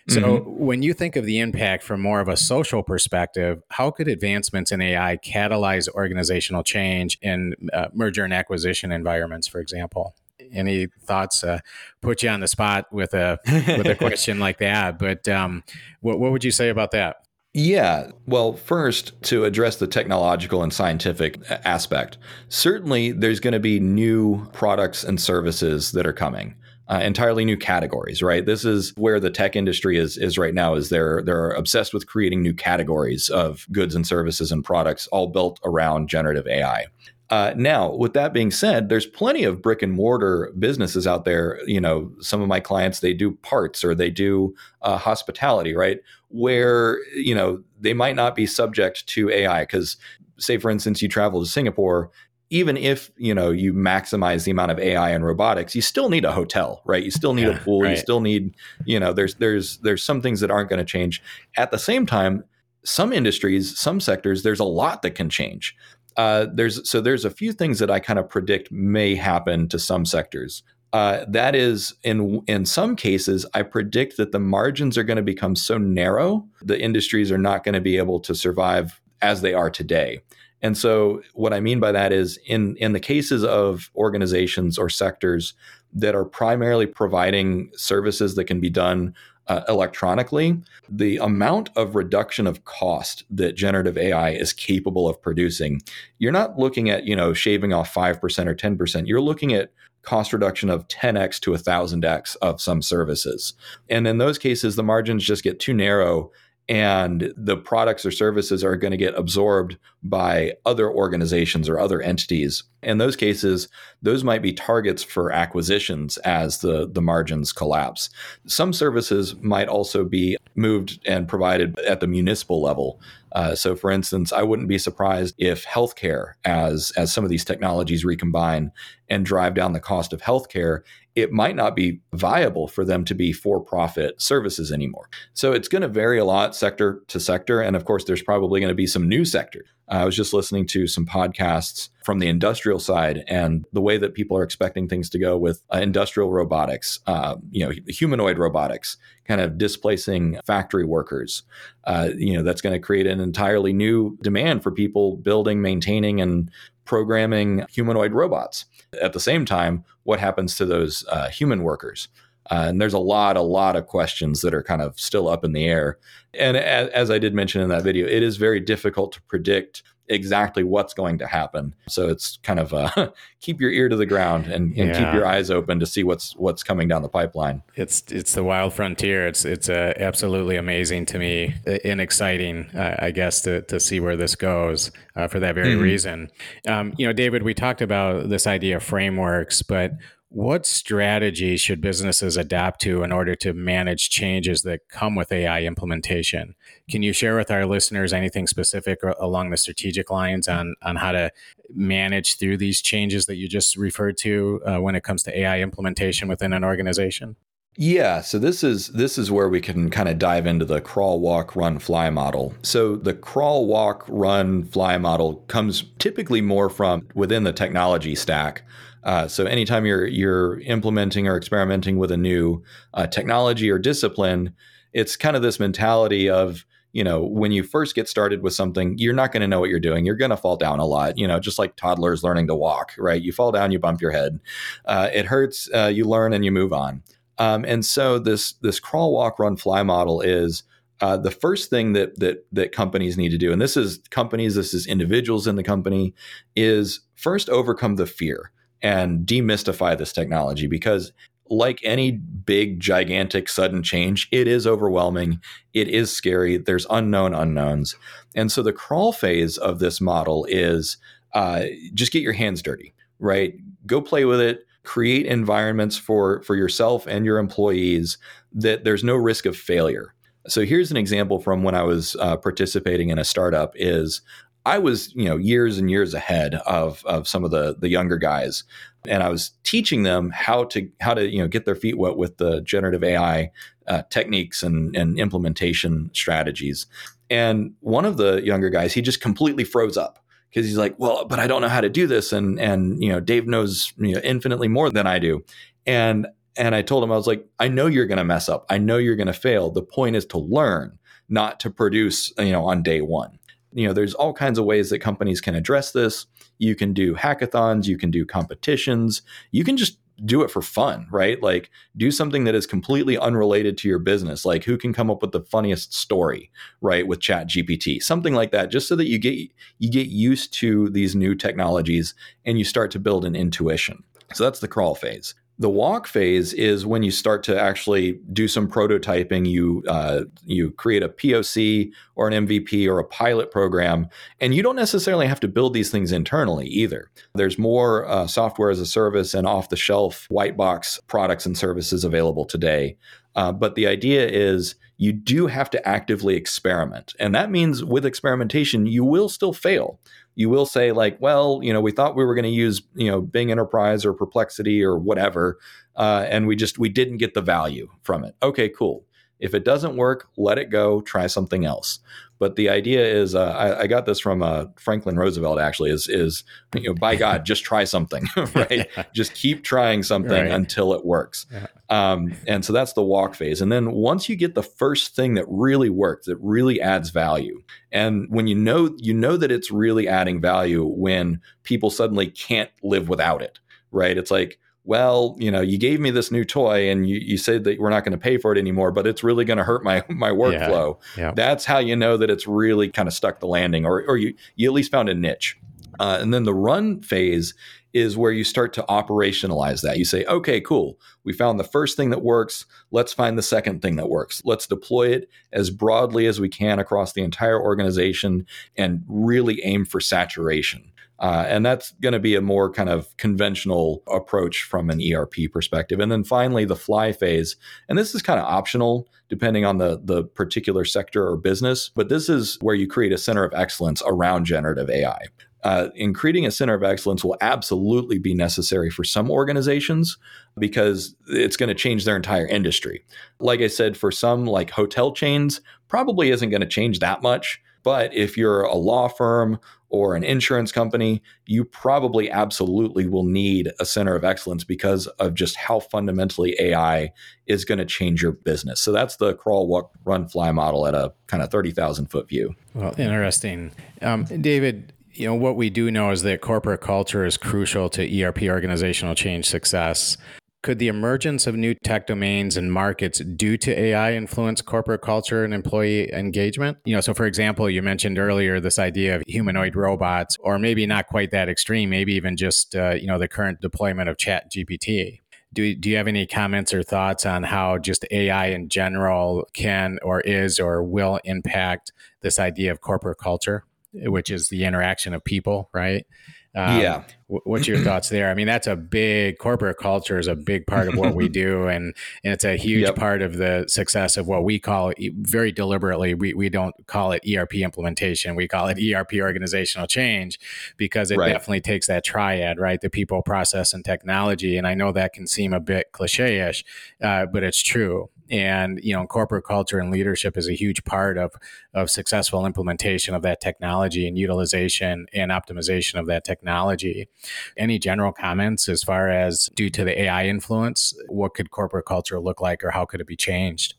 [0.09, 0.65] So mm-hmm.
[0.65, 4.73] when you think of the impact from more of a social perspective how could advancements
[4.73, 10.15] in AI catalyze organizational change in uh, merger and acquisition environments for example?
[10.53, 11.61] Any thoughts uh,
[12.01, 14.99] put you on the spot with a with a question like that?
[14.99, 15.63] But um,
[16.01, 17.19] what, what would you say about that
[17.53, 18.11] yeah.
[18.27, 24.47] Well, first, to address the technological and scientific aspect, certainly there's going to be new
[24.53, 26.55] products and services that are coming.
[26.89, 28.47] Uh, entirely new categories, right?
[28.47, 30.75] This is where the tech industry is is right now.
[30.75, 35.29] Is they're they're obsessed with creating new categories of goods and services and products, all
[35.29, 36.87] built around generative AI.
[37.31, 41.61] Uh, now, with that being said, there's plenty of brick and mortar businesses out there.
[41.65, 46.01] You know, some of my clients they do parts or they do uh, hospitality, right?
[46.29, 49.97] Where you know they might not be subject to AI because,
[50.39, 52.11] say, for instance, you travel to Singapore,
[52.51, 56.25] even if you know you maximize the amount of AI and robotics, you still need
[56.25, 57.05] a hotel, right?
[57.05, 57.83] You still need yeah, a pool.
[57.83, 57.91] Right.
[57.91, 61.23] You still need, you know, there's there's there's some things that aren't going to change.
[61.57, 62.43] At the same time,
[62.85, 65.77] some industries, some sectors, there's a lot that can change.
[66.21, 69.79] Uh, there's so there's a few things that I kind of predict may happen to
[69.79, 70.63] some sectors.
[70.93, 75.23] Uh, that is, in in some cases, I predict that the margins are going to
[75.23, 79.55] become so narrow, the industries are not going to be able to survive as they
[79.55, 80.21] are today.
[80.61, 84.91] And so, what I mean by that is, in in the cases of organizations or
[84.91, 85.55] sectors
[85.95, 89.15] that are primarily providing services that can be done
[89.47, 95.81] uh, electronically, the amount of reduction of cost that generative AI is capable of producing,
[96.19, 99.07] you're not looking at, you know, shaving off 5% or 10%.
[99.07, 99.73] You're looking at
[100.03, 103.55] cost reduction of 10x to 1000x of some services.
[103.89, 106.31] And in those cases, the margins just get too narrow
[106.71, 112.01] and the products or services are going to get absorbed by other organizations or other
[112.01, 112.63] entities.
[112.85, 113.67] In those cases,
[114.01, 118.09] those might be targets for acquisitions as the, the margins collapse.
[118.47, 123.01] Some services might also be moved and provided at the municipal level.
[123.33, 127.45] Uh, so, for instance, I wouldn't be surprised if healthcare, as as some of these
[127.45, 128.73] technologies recombine
[129.09, 130.83] and drive down the cost of healthcare,
[131.15, 135.09] it might not be viable for them to be for profit services anymore.
[135.35, 137.61] So it's going to vary a lot sector to sector.
[137.61, 139.65] And of course, there's probably going to be some new sector.
[139.89, 144.15] I was just listening to some podcasts from the industrial side and the way that
[144.15, 148.97] people are expecting things to go with uh, industrial robotics, uh, you know, humanoid robotics,
[149.27, 151.45] kind of displacing factory workers.
[151.85, 156.21] Uh, you know, that's going to create an entirely new demand for people building, maintaining,
[156.21, 156.51] and
[156.85, 158.65] programming humanoid robots.
[159.01, 162.09] At the same time, what happens to those uh, human workers?
[162.51, 165.45] Uh, and there's a lot, a lot of questions that are kind of still up
[165.45, 165.97] in the air.
[166.35, 169.85] And as, as, I did mention in that video, it is very difficult to predict
[170.11, 171.75] exactly what's going to happen.
[171.89, 174.99] So it's kind of uh, keep your ear to the ground and, and yeah.
[174.99, 177.63] keep your eyes open to see what's what's coming down the pipeline.
[177.77, 179.27] It's it's the wild frontier.
[179.27, 183.81] It's it's uh, absolutely amazing to me uh, and exciting, uh, I guess, to to
[183.81, 185.83] see where this goes uh, for that very mm-hmm.
[185.83, 186.31] reason.
[186.67, 189.93] Um, you know, David, we talked about this idea of frameworks, but
[190.31, 195.63] what strategies should businesses adapt to in order to manage changes that come with AI
[195.63, 196.55] implementation?
[196.89, 201.11] Can you share with our listeners anything specific along the strategic lines on, on how
[201.11, 201.33] to
[201.75, 205.61] manage through these changes that you just referred to uh, when it comes to AI
[205.61, 207.35] implementation within an organization?
[207.77, 211.21] Yeah, so this is this is where we can kind of dive into the crawl,
[211.21, 212.53] walk, run, fly model.
[212.63, 218.63] So the crawl, walk, run, fly model comes typically more from within the technology stack.
[219.03, 222.63] Uh, so anytime you're you're implementing or experimenting with a new
[222.95, 224.55] uh, technology or discipline,
[224.93, 228.97] it's kind of this mentality of you know when you first get started with something,
[228.99, 230.05] you're not going to know what you're doing.
[230.05, 231.17] You're going to fall down a lot.
[231.17, 233.23] You know, just like toddlers learning to walk, right?
[233.23, 234.41] You fall down, you bump your head,
[234.85, 235.69] uh, it hurts.
[235.75, 237.03] Uh, you learn and you move on.
[237.39, 240.63] Um, and so this this crawl, walk, run, fly model is.
[241.03, 244.55] Uh, the first thing that that that companies need to do, and this is companies,
[244.55, 246.13] this is individuals in the company,
[246.55, 251.13] is first overcome the fear and demystify this technology because
[251.49, 255.41] like any big gigantic sudden change it is overwhelming
[255.75, 257.97] it is scary there's unknown unknowns.
[258.35, 260.97] And so the crawl phase of this model is
[261.35, 261.65] uh,
[261.95, 263.53] just get your hands dirty right?
[263.87, 268.19] Go play with it create environments for for yourself and your employees
[268.53, 270.15] that there's no risk of failure.
[270.49, 274.23] So here's an example from when i was uh, participating in a startup is
[274.67, 278.19] I was, you know, years and years ahead of of some of the the younger
[278.19, 278.65] guys,
[279.07, 282.17] and I was teaching them how to how to you know get their feet wet
[282.17, 283.51] with the generative AI
[283.87, 286.87] uh, techniques and and implementation strategies.
[287.31, 290.19] And one of the younger guys, he just completely froze up
[290.51, 293.11] because he's like, "Well, but I don't know how to do this," and and you
[293.11, 295.45] know, Dave knows you know infinitely more than I do,
[295.87, 298.67] and and I told him I was like, "I know you're going to mess up.
[298.69, 299.71] I know you're going to fail.
[299.71, 303.40] The point is to learn, not to produce, you know, on day one."
[303.73, 306.27] You know there's all kinds of ways that companies can address this.
[306.59, 311.07] You can do hackathons you can do competitions you can just do it for fun
[311.11, 311.43] right?
[311.43, 314.45] Like do something that is completely unrelated to your business.
[314.45, 318.53] Like who can come up with the funniest story right with chat gpt something like
[318.53, 319.39] that just so that you get
[319.79, 324.03] you get used to these new technologies and you start to build an intuition.
[324.35, 328.49] So that's the crawl phase the walk phase is when you start to actually do
[328.49, 329.47] some prototyping.
[329.47, 334.09] You uh, you create a POC or an MVP or a pilot program,
[334.41, 337.11] and you don't necessarily have to build these things internally either.
[337.35, 341.57] There's more uh, software as a service and off the shelf white box products and
[341.57, 342.97] services available today
[343.37, 347.15] Uh, but the idea is you do have to actively experiment.
[347.19, 349.99] And that means with experimentation, you will still fail.
[350.35, 353.11] You will say, like, well, you know, we thought we were going to use, you
[353.11, 355.59] know, Bing Enterprise or Perplexity or whatever,
[355.97, 358.35] uh, and we just we didn't get the value from it.
[358.43, 359.05] Okay, cool.
[359.41, 361.01] If it doesn't work, let it go.
[361.01, 362.01] Try something else.
[362.41, 365.61] But the idea is, uh, I, I, got this from uh, Franklin Roosevelt.
[365.61, 366.43] Actually, is is
[366.75, 368.89] you know, by God, just try something, right?
[369.13, 370.51] Just keep trying something right.
[370.51, 371.47] until it works.
[371.53, 371.67] Yeah.
[371.91, 373.61] Um, and so that's the walk phase.
[373.61, 377.63] And then once you get the first thing that really works, that really adds value,
[377.93, 382.71] and when you know you know that it's really adding value when people suddenly can't
[382.83, 383.59] live without it,
[383.93, 384.17] right?
[384.17, 387.65] It's like well, you know, you gave me this new toy and you, you said
[387.65, 389.85] that we're not going to pay for it anymore, but it's really going to hurt
[389.85, 390.99] my my workflow.
[391.17, 391.33] Yeah, yeah.
[391.33, 394.35] That's how you know that it's really kind of stuck the landing, or or you
[394.57, 395.59] you at least found a niche.
[395.99, 397.53] Uh, and then the run phase
[397.93, 399.99] is where you start to operationalize that.
[399.99, 400.99] You say, okay, cool.
[401.25, 402.65] We found the first thing that works.
[402.91, 404.41] Let's find the second thing that works.
[404.45, 409.85] Let's deploy it as broadly as we can across the entire organization and really aim
[409.85, 410.90] for saturation.
[411.21, 415.35] Uh, and that's going to be a more kind of conventional approach from an ERP
[415.53, 416.01] perspective.
[416.01, 417.57] And then finally, the fly phase.
[417.89, 422.09] And this is kind of optional depending on the, the particular sector or business, but
[422.09, 425.27] this is where you create a center of excellence around generative AI.
[425.63, 430.17] Uh, in creating a center of excellence will absolutely be necessary for some organizations
[430.59, 433.05] because it's going to change their entire industry.
[433.39, 437.61] Like I said, for some like hotel chains, probably isn't going to change that much.
[437.83, 443.71] But if you're a law firm or an insurance company, you probably absolutely will need
[443.81, 447.13] a center of excellence because of just how fundamentally AI
[447.47, 448.81] is going to change your business.
[448.81, 452.55] So that's the crawl, walk, run, fly model at a kind of 30,000 foot view.
[452.75, 453.73] Well, interesting.
[454.01, 458.23] Um, David, you know what we do know is that corporate culture is crucial to
[458.23, 460.17] ERP organizational change success.
[460.63, 465.43] Could the emergence of new tech domains and markets due to AI influence corporate culture
[465.43, 466.77] and employee engagement?
[466.85, 470.87] You know, so for example, you mentioned earlier this idea of humanoid robots, or maybe
[470.87, 474.53] not quite that extreme, maybe even just uh, you know the current deployment of Chat
[474.53, 475.21] GPT.
[475.53, 479.99] Do, do you have any comments or thoughts on how just AI in general can
[480.03, 485.25] or is or will impact this idea of corporate culture, which is the interaction of
[485.25, 486.07] people, right?
[486.53, 487.05] Um, yeah.
[487.29, 488.29] what's your thoughts there?
[488.29, 491.69] I mean, that's a big corporate culture is a big part of what we do,
[491.69, 492.97] and, and it's a huge yep.
[492.97, 496.15] part of the success of what we call very deliberately.
[496.15, 500.41] We, we don't call it ERP implementation; we call it ERP organizational change
[500.77, 501.33] because it right.
[501.33, 502.81] definitely takes that triad, right?
[502.81, 504.57] The people, process, and technology.
[504.57, 506.65] And I know that can seem a bit cliche-ish,
[507.01, 511.19] uh, but it's true and you know corporate culture and leadership is a huge part
[511.19, 511.33] of
[511.75, 517.09] of successful implementation of that technology and utilization and optimization of that technology.
[517.57, 522.21] Any general comments as far as due to the ai influence what could corporate culture
[522.21, 523.75] look like or how could it be changed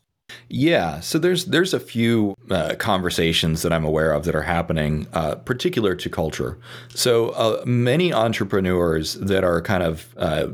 [0.48, 5.06] yeah, so there's there's a few uh, conversations that I'm aware of that are happening,
[5.12, 6.58] uh, particular to culture.
[6.94, 10.48] So uh, many entrepreneurs that are kind of uh,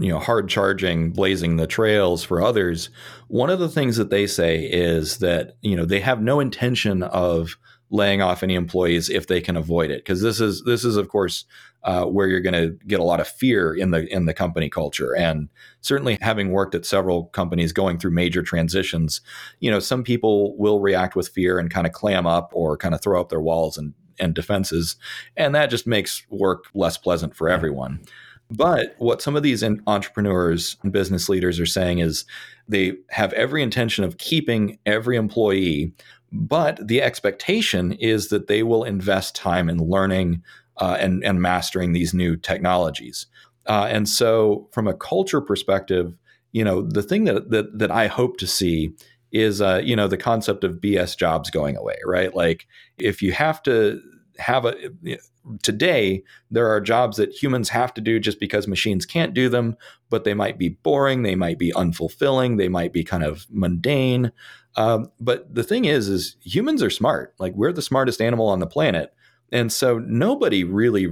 [0.00, 2.90] you know hard charging, blazing the trails for others.
[3.28, 7.02] One of the things that they say is that you know they have no intention
[7.02, 7.56] of
[7.92, 11.08] laying off any employees if they can avoid it because this is this is of
[11.08, 11.44] course
[11.84, 14.68] uh, where you're going to get a lot of fear in the in the company
[14.68, 15.16] culture.
[15.16, 15.48] And
[15.80, 19.20] certainly having worked at several companies going through major transitions
[19.60, 22.94] you know some people will react with fear and kind of clam up or kind
[22.94, 24.96] of throw up their walls and and defenses
[25.36, 28.00] and that just makes work less pleasant for everyone.
[28.50, 32.26] But what some of these entrepreneurs and business leaders are saying is
[32.68, 35.94] they have every intention of keeping every employee
[36.32, 40.42] but the expectation is that they will invest time in learning
[40.78, 43.26] uh, and, and mastering these new technologies.
[43.66, 46.14] Uh, and so, from a culture perspective,
[46.50, 48.92] you know, the thing that that, that I hope to see
[49.30, 52.34] is, uh, you know, the concept of BS jobs going away, right?
[52.34, 52.66] Like,
[52.98, 54.00] if you have to
[54.38, 54.74] have a
[55.62, 59.76] today there are jobs that humans have to do just because machines can't do them
[60.08, 64.32] but they might be boring they might be unfulfilling they might be kind of mundane
[64.76, 67.34] um, but the thing is, is humans are smart.
[67.38, 69.14] Like we're the smartest animal on the planet.
[69.52, 71.08] And so nobody really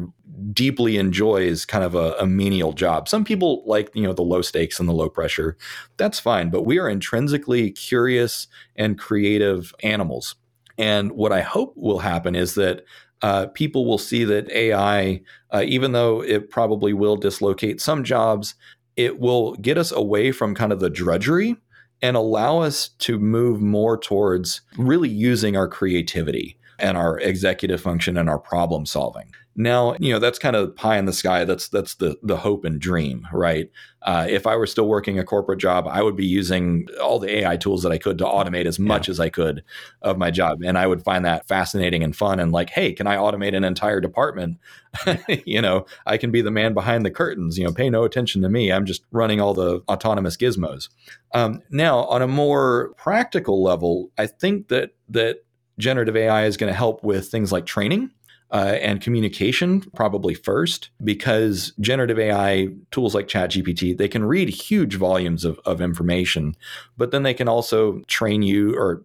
[0.53, 3.09] deeply enjoys kind of a, a, menial job.
[3.09, 5.57] Some people like, you know, the low stakes and the low pressure.
[5.99, 6.51] That's fine.
[6.51, 10.35] But we are intrinsically curious and creative animals.
[10.79, 12.85] And what I hope will happen is that
[13.23, 18.55] uh, people will see that AI, uh, even though it probably will dislocate some jobs,
[18.97, 21.57] it will get us away from kind of the drudgery
[22.03, 26.57] and allow us to move more towards really using our creativity.
[26.81, 29.33] And our executive function and our problem solving.
[29.57, 31.45] Now, you know, that's kind of pie in the sky.
[31.45, 33.69] That's that's the the hope and dream, right?
[34.01, 37.41] Uh, if I were still working a corporate job, I would be using all the
[37.41, 39.13] AI tools that I could to automate as much yeah.
[39.13, 39.63] as I could
[40.03, 42.39] of my job, and I would find that fascinating and fun.
[42.39, 44.59] And like, hey, can I automate an entire department?
[45.45, 47.59] you know, I can be the man behind the curtains.
[47.59, 48.71] You know, pay no attention to me.
[48.71, 50.89] I'm just running all the autonomous gizmos.
[51.35, 55.45] Um, now, on a more practical level, I think that that
[55.81, 58.11] generative AI is going to help with things like training
[58.53, 64.97] uh, and communication probably first because generative AI tools like ChatGPT they can read huge
[64.97, 66.57] volumes of, of information,
[66.97, 69.03] but then they can also train you or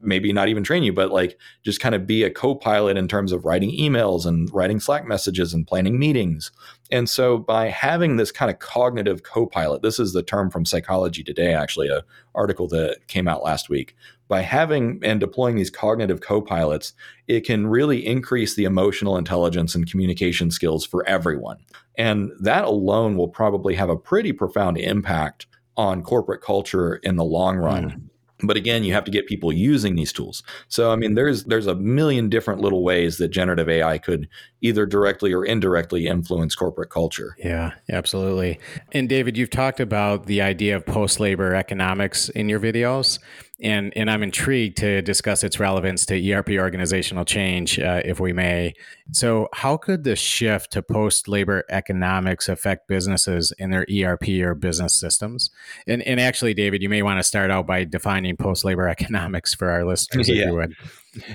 [0.00, 3.32] maybe not even train you, but like just kind of be a co-pilot in terms
[3.32, 6.52] of writing emails and writing Slack messages and planning meetings.
[6.90, 11.22] And so by having this kind of cognitive co-pilot, this is the term from Psychology
[11.22, 12.04] Today, actually, a
[12.34, 13.96] article that came out last week
[14.28, 16.92] by having and deploying these cognitive co-pilots,
[17.26, 21.56] it can really increase the emotional intelligence and communication skills for everyone.
[21.96, 27.24] And that alone will probably have a pretty profound impact on corporate culture in the
[27.24, 27.90] long run.
[27.90, 28.08] Mm
[28.42, 30.42] but again you have to get people using these tools.
[30.68, 34.28] So i mean there's there's a million different little ways that generative ai could
[34.60, 37.36] either directly or indirectly influence corporate culture.
[37.38, 38.58] Yeah absolutely.
[38.92, 43.18] And david you've talked about the idea of post labor economics in your videos
[43.60, 48.32] and and I'm intrigued to discuss its relevance to ERP organizational change, uh, if we
[48.32, 48.74] may.
[49.12, 54.54] So, how could the shift to post labor economics affect businesses in their ERP or
[54.54, 55.50] business systems?
[55.86, 59.54] And and actually, David, you may want to start out by defining post labor economics
[59.54, 60.42] for our listeners, yeah.
[60.42, 60.74] if you would.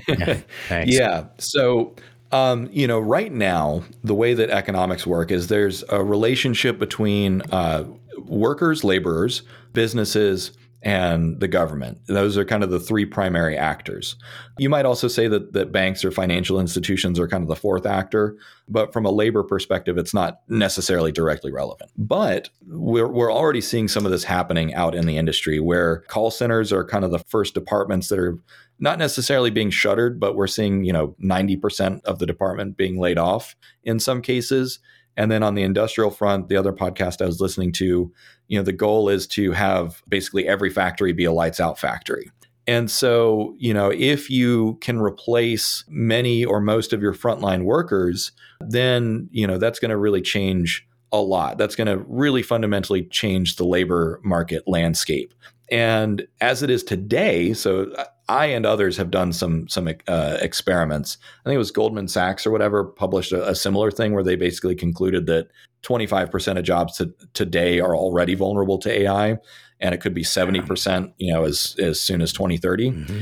[0.07, 0.38] Yeah,
[0.69, 0.95] thanks.
[0.95, 1.26] yeah.
[1.38, 1.95] So.
[2.32, 7.43] Um, you know, right now, the way that economics work is there's a relationship between
[7.51, 7.84] uh,
[8.17, 9.43] workers, laborers,
[9.74, 10.51] businesses,
[10.84, 11.97] and the government.
[12.07, 14.17] Those are kind of the three primary actors.
[14.57, 17.86] You might also say that, that banks or financial institutions are kind of the fourth
[17.86, 21.91] actor, but from a labor perspective, it's not necessarily directly relevant.
[21.97, 26.31] But we're, we're already seeing some of this happening out in the industry where call
[26.31, 28.38] centers are kind of the first departments that are
[28.79, 33.17] not necessarily being shuttered, but we're seeing, you know, 90% of the department being laid
[33.17, 34.79] off in some cases.
[35.16, 38.11] And then on the industrial front, the other podcast I was listening to,
[38.47, 42.32] you know, the goal is to have basically every factory be a lights out factory.
[42.66, 48.32] And so, you know, if you can replace many or most of your frontline workers,
[48.61, 51.57] then, you know, that's going to really change a lot.
[51.57, 55.34] That's going to really fundamentally change the labor market landscape.
[55.70, 60.38] And as it is today, so uh, I and others have done some some uh,
[60.41, 61.17] experiments.
[61.41, 64.36] I think it was Goldman Sachs or whatever published a, a similar thing where they
[64.36, 65.49] basically concluded that
[65.84, 69.38] 25% of jobs to, today are already vulnerable to AI,
[69.82, 72.91] and it could be 70%, you know, as as soon as 2030.
[72.91, 73.21] Mm-hmm.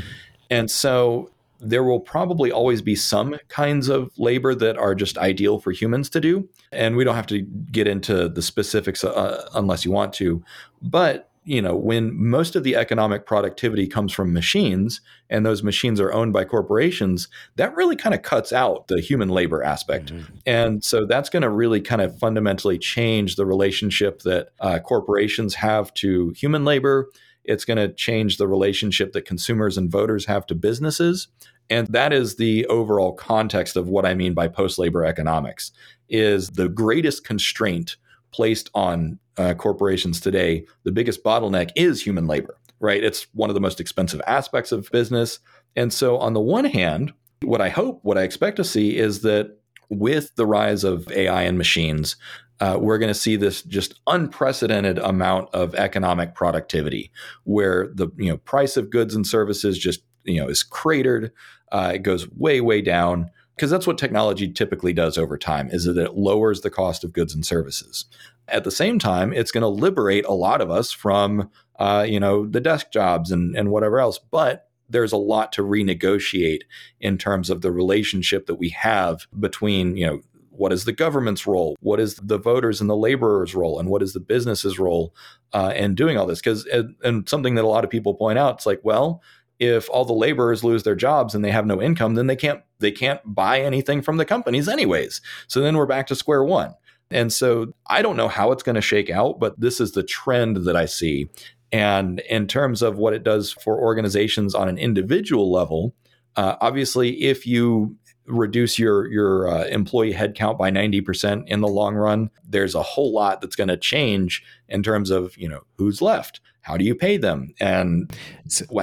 [0.52, 5.60] And so there will probably always be some kinds of labor that are just ideal
[5.60, 9.84] for humans to do, and we don't have to get into the specifics uh, unless
[9.84, 10.44] you want to,
[10.82, 16.00] but you know, when most of the economic productivity comes from machines and those machines
[16.00, 20.14] are owned by corporations, that really kind of cuts out the human labor aspect.
[20.14, 20.36] Mm-hmm.
[20.46, 25.56] And so that's going to really kind of fundamentally change the relationship that uh, corporations
[25.56, 27.10] have to human labor.
[27.44, 31.28] It's going to change the relationship that consumers and voters have to businesses.
[31.72, 35.72] And that is the overall context of what I mean by post labor economics
[36.08, 37.96] is the greatest constraint
[38.32, 43.04] placed on uh, corporations today, the biggest bottleneck is human labor, right?
[43.04, 45.40] It's one of the most expensive aspects of business.
[45.76, 47.14] And so, on the one hand,
[47.44, 49.58] what I hope, what I expect to see is that
[49.90, 52.16] with the rise of AI and machines,
[52.60, 57.12] uh, we're going to see this just unprecedented amount of economic productivity,
[57.44, 61.32] where the you know price of goods and services just you know is cratered.
[61.72, 65.86] Uh, it goes way way down because that's what technology typically does over time is
[65.86, 68.06] that it lowers the cost of goods and services
[68.52, 71.50] at the same time it's going to liberate a lot of us from
[71.80, 75.62] uh, you know the desk jobs and, and whatever else but there's a lot to
[75.62, 76.62] renegotiate
[77.00, 81.48] in terms of the relationship that we have between you know what is the government's
[81.48, 85.16] role what is the voters and the laborers role and what is the business's role
[85.54, 88.38] uh, in doing all this because and, and something that a lot of people point
[88.38, 89.22] out it's like well
[89.62, 92.64] if all the laborers lose their jobs and they have no income, then they can't
[92.80, 95.22] they can't buy anything from the companies anyways.
[95.48, 96.74] So then we're back to square one.
[97.14, 100.04] And so I don't know how it's going to shake out, but this is the
[100.04, 101.30] trend that I see.
[101.72, 105.96] And in terms of what it does for organizations on an individual level,
[106.36, 107.96] uh, obviously, if you
[108.26, 113.12] reduce your your uh, employee headcount by 90% in the long run there's a whole
[113.12, 116.96] lot that's going to change in terms of you know who's left how do you
[116.96, 118.12] pay them and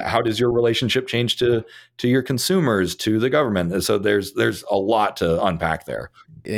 [0.04, 1.64] how does your relationship change to
[1.96, 6.10] to your consumers to the government so there's there's a lot to unpack there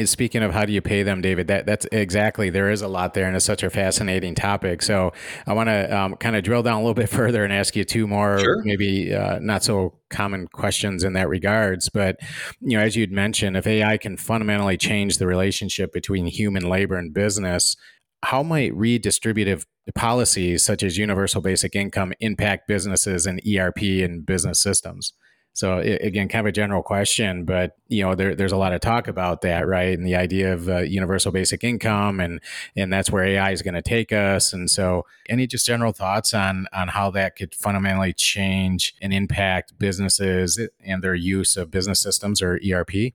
[0.04, 3.14] speaking of how do you pay them, David, that that's exactly there is a lot
[3.14, 4.82] there, and it's such a fascinating topic.
[4.82, 5.12] So
[5.46, 7.84] I want to um, kind of drill down a little bit further and ask you
[7.84, 8.62] two more, sure.
[8.64, 11.88] maybe uh, not so common questions in that regards.
[11.88, 12.16] But
[12.60, 16.96] you know, as you'd mentioned, if AI can fundamentally change the relationship between human labor
[16.96, 17.76] and business,
[18.22, 19.64] how might redistributive
[19.94, 25.12] policies such as universal basic income impact businesses and ERP and business systems?
[25.52, 28.80] So again, kind of a general question, but you know, there, there's a lot of
[28.80, 29.98] talk about that, right?
[29.98, 32.40] And the idea of uh, universal basic income, and
[32.76, 34.52] and that's where AI is going to take us.
[34.52, 39.76] And so, any just general thoughts on on how that could fundamentally change and impact
[39.76, 43.12] businesses and their use of business systems or ERP?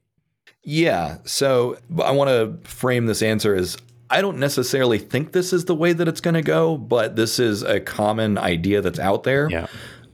[0.65, 1.19] Yeah.
[1.25, 3.77] So I want to frame this answer as
[4.09, 7.39] I don't necessarily think this is the way that it's going to go, but this
[7.39, 9.49] is a common idea that's out there.
[9.49, 9.67] Yeah.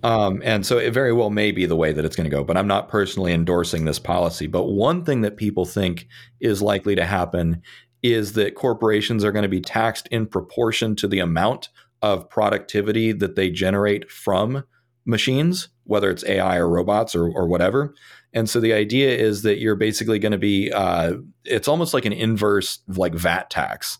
[0.03, 2.43] Um, and so it very well may be the way that it's going to go,
[2.43, 4.47] but I'm not personally endorsing this policy.
[4.47, 6.07] But one thing that people think
[6.39, 7.61] is likely to happen
[8.01, 11.69] is that corporations are going to be taxed in proportion to the amount
[12.01, 14.63] of productivity that they generate from
[15.05, 17.93] machines, whether it's AI or robots or, or whatever.
[18.33, 21.13] And so the idea is that you're basically going to be, uh,
[21.43, 23.97] it's almost like an inverse like VAT tax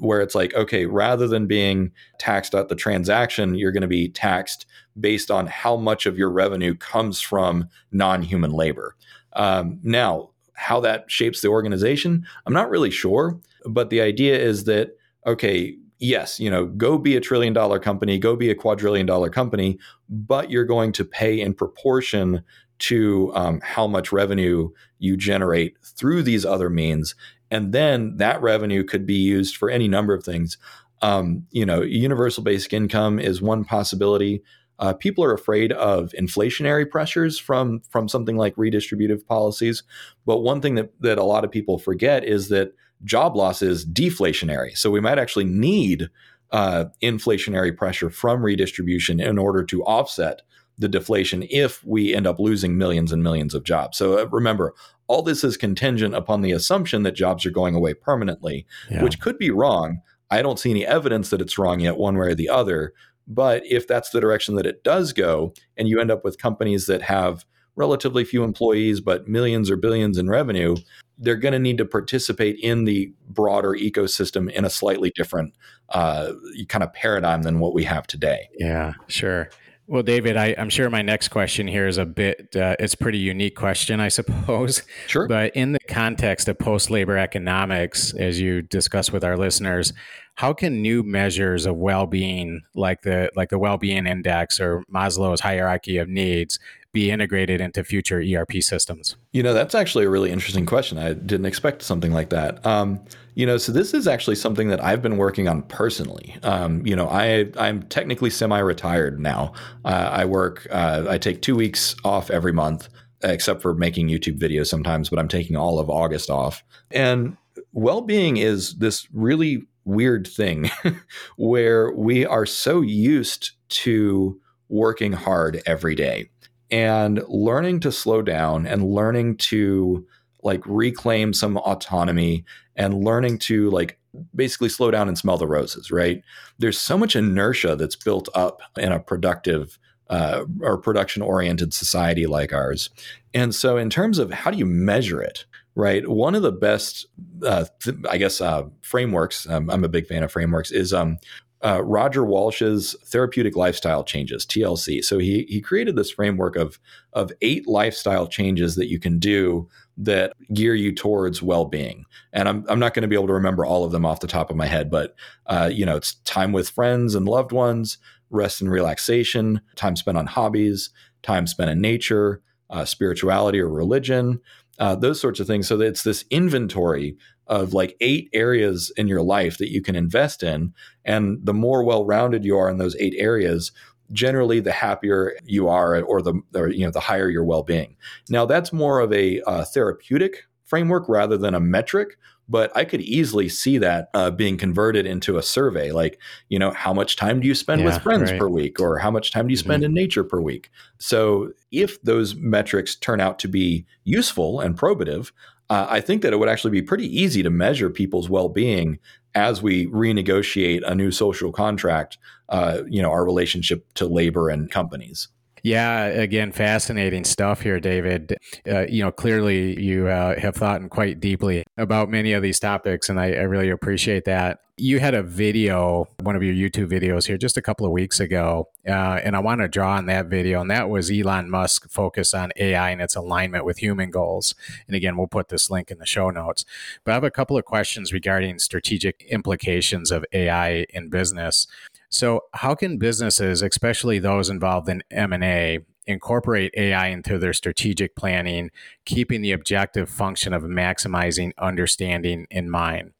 [0.00, 4.08] where it's like, okay, rather than being taxed at the transaction, you're going to be
[4.08, 4.66] taxed
[4.98, 8.96] based on how much of your revenue comes from non human labor.
[9.34, 13.40] Um, now, how that shapes the organization, I'm not really sure.
[13.64, 18.18] But the idea is that, okay, yes, you know, go be a trillion dollar company,
[18.18, 22.42] go be a quadrillion dollar company, but you're going to pay in proportion
[22.78, 27.14] to um, how much revenue you generate through these other means.
[27.50, 30.58] And then that revenue could be used for any number of things.
[31.00, 34.42] Um, you know, universal basic income is one possibility.
[34.78, 39.82] Uh, people are afraid of inflationary pressures from from something like redistributive policies,
[40.24, 42.72] but one thing that that a lot of people forget is that
[43.04, 44.76] job loss is deflationary.
[44.76, 46.10] So we might actually need
[46.50, 50.42] uh, inflationary pressure from redistribution in order to offset
[50.78, 53.98] the deflation if we end up losing millions and millions of jobs.
[53.98, 54.74] So uh, remember,
[55.08, 59.02] all this is contingent upon the assumption that jobs are going away permanently, yeah.
[59.02, 60.00] which could be wrong.
[60.30, 62.92] I don't see any evidence that it's wrong yet, one way or the other.
[63.26, 66.86] But if that's the direction that it does go, and you end up with companies
[66.86, 67.44] that have
[67.76, 70.76] relatively few employees but millions or billions in revenue,
[71.18, 75.54] they're going to need to participate in the broader ecosystem in a slightly different
[75.90, 76.32] uh,
[76.68, 78.48] kind of paradigm than what we have today.
[78.58, 79.50] Yeah, sure.
[79.90, 82.96] Well, David, I, am sure my next question here is a bit, uh, it's a
[82.98, 84.82] pretty unique question, I suppose.
[85.06, 85.26] Sure.
[85.26, 89.94] But in the context of post labor economics, as you discuss with our listeners,
[90.34, 94.84] how can new measures of well being, like the like the well being index or
[94.92, 96.58] Maslow's hierarchy of needs,
[96.92, 99.16] be integrated into future ERP systems?
[99.32, 100.98] You know, that's actually a really interesting question.
[100.98, 102.64] I didn't expect something like that.
[102.64, 103.00] Um,
[103.34, 106.36] you know, so this is actually something that I've been working on personally.
[106.42, 109.52] Um, you know, I I'm technically semi-retired now.
[109.84, 110.66] Uh, I work.
[110.70, 112.88] Uh, I take two weeks off every month,
[113.22, 115.08] except for making YouTube videos sometimes.
[115.10, 116.64] But I'm taking all of August off.
[116.90, 117.36] And
[117.72, 120.70] well-being is this really weird thing
[121.36, 126.28] where we are so used to working hard every day
[126.70, 130.06] and learning to slow down and learning to
[130.42, 132.44] like reclaim some autonomy
[132.76, 133.98] and learning to like
[134.34, 136.22] basically slow down and smell the roses, right?
[136.58, 139.78] There's so much inertia that's built up in a productive
[140.10, 142.90] uh, or production oriented society like ours.
[143.34, 145.44] And so, in terms of how do you measure it,
[145.74, 146.08] right?
[146.08, 147.06] One of the best,
[147.44, 151.18] uh, th- I guess, uh, frameworks, um, I'm a big fan of frameworks, is um,
[151.64, 155.04] uh, Roger Walsh's therapeutic lifestyle changes (TLC).
[155.04, 156.78] So he he created this framework of
[157.12, 162.04] of eight lifestyle changes that you can do that gear you towards well-being.
[162.32, 164.26] And I'm I'm not going to be able to remember all of them off the
[164.26, 165.14] top of my head, but
[165.46, 167.98] uh, you know, it's time with friends and loved ones,
[168.30, 170.90] rest and relaxation, time spent on hobbies,
[171.22, 174.40] time spent in nature, uh, spirituality or religion,
[174.78, 175.66] uh, those sorts of things.
[175.66, 177.16] So it's this inventory
[177.48, 180.72] of like eight areas in your life that you can invest in.
[181.04, 183.72] And the more well rounded you are in those eight areas,
[184.12, 187.94] generally the happier you are or the or, you know the higher your well-being
[188.30, 192.16] now that's more of a uh, therapeutic framework rather than a metric
[192.48, 196.18] but I could easily see that uh, being converted into a survey, like
[196.48, 198.40] you know, how much time do you spend Yeah, with friends right.
[198.40, 200.70] per week, or how much time do you spend in nature per week?
[200.98, 205.30] So if those metrics turn out to be useful and probative,
[205.70, 208.98] uh, I think that it would actually be pretty easy to measure people's well-being
[209.34, 212.18] as we renegotiate a new social contract.
[212.48, 215.28] Uh, you know, our relationship to labor and companies.
[215.62, 218.36] Yeah, again, fascinating stuff here, David.
[218.66, 223.08] Uh, you know, clearly you uh, have thought quite deeply about many of these topics,
[223.08, 224.60] and I, I really appreciate that.
[224.80, 228.20] You had a video, one of your YouTube videos here just a couple of weeks
[228.20, 231.90] ago, uh, and I want to draw on that video, and that was Elon Musk
[231.90, 234.54] focus on AI and its alignment with human goals.
[234.86, 236.64] And again, we'll put this link in the show notes.
[237.02, 241.66] But I have a couple of questions regarding strategic implications of AI in business.
[242.10, 248.70] So, how can businesses, especially those involved in M&A, incorporate AI into their strategic planning,
[249.04, 253.12] keeping the objective function of maximizing understanding in mind?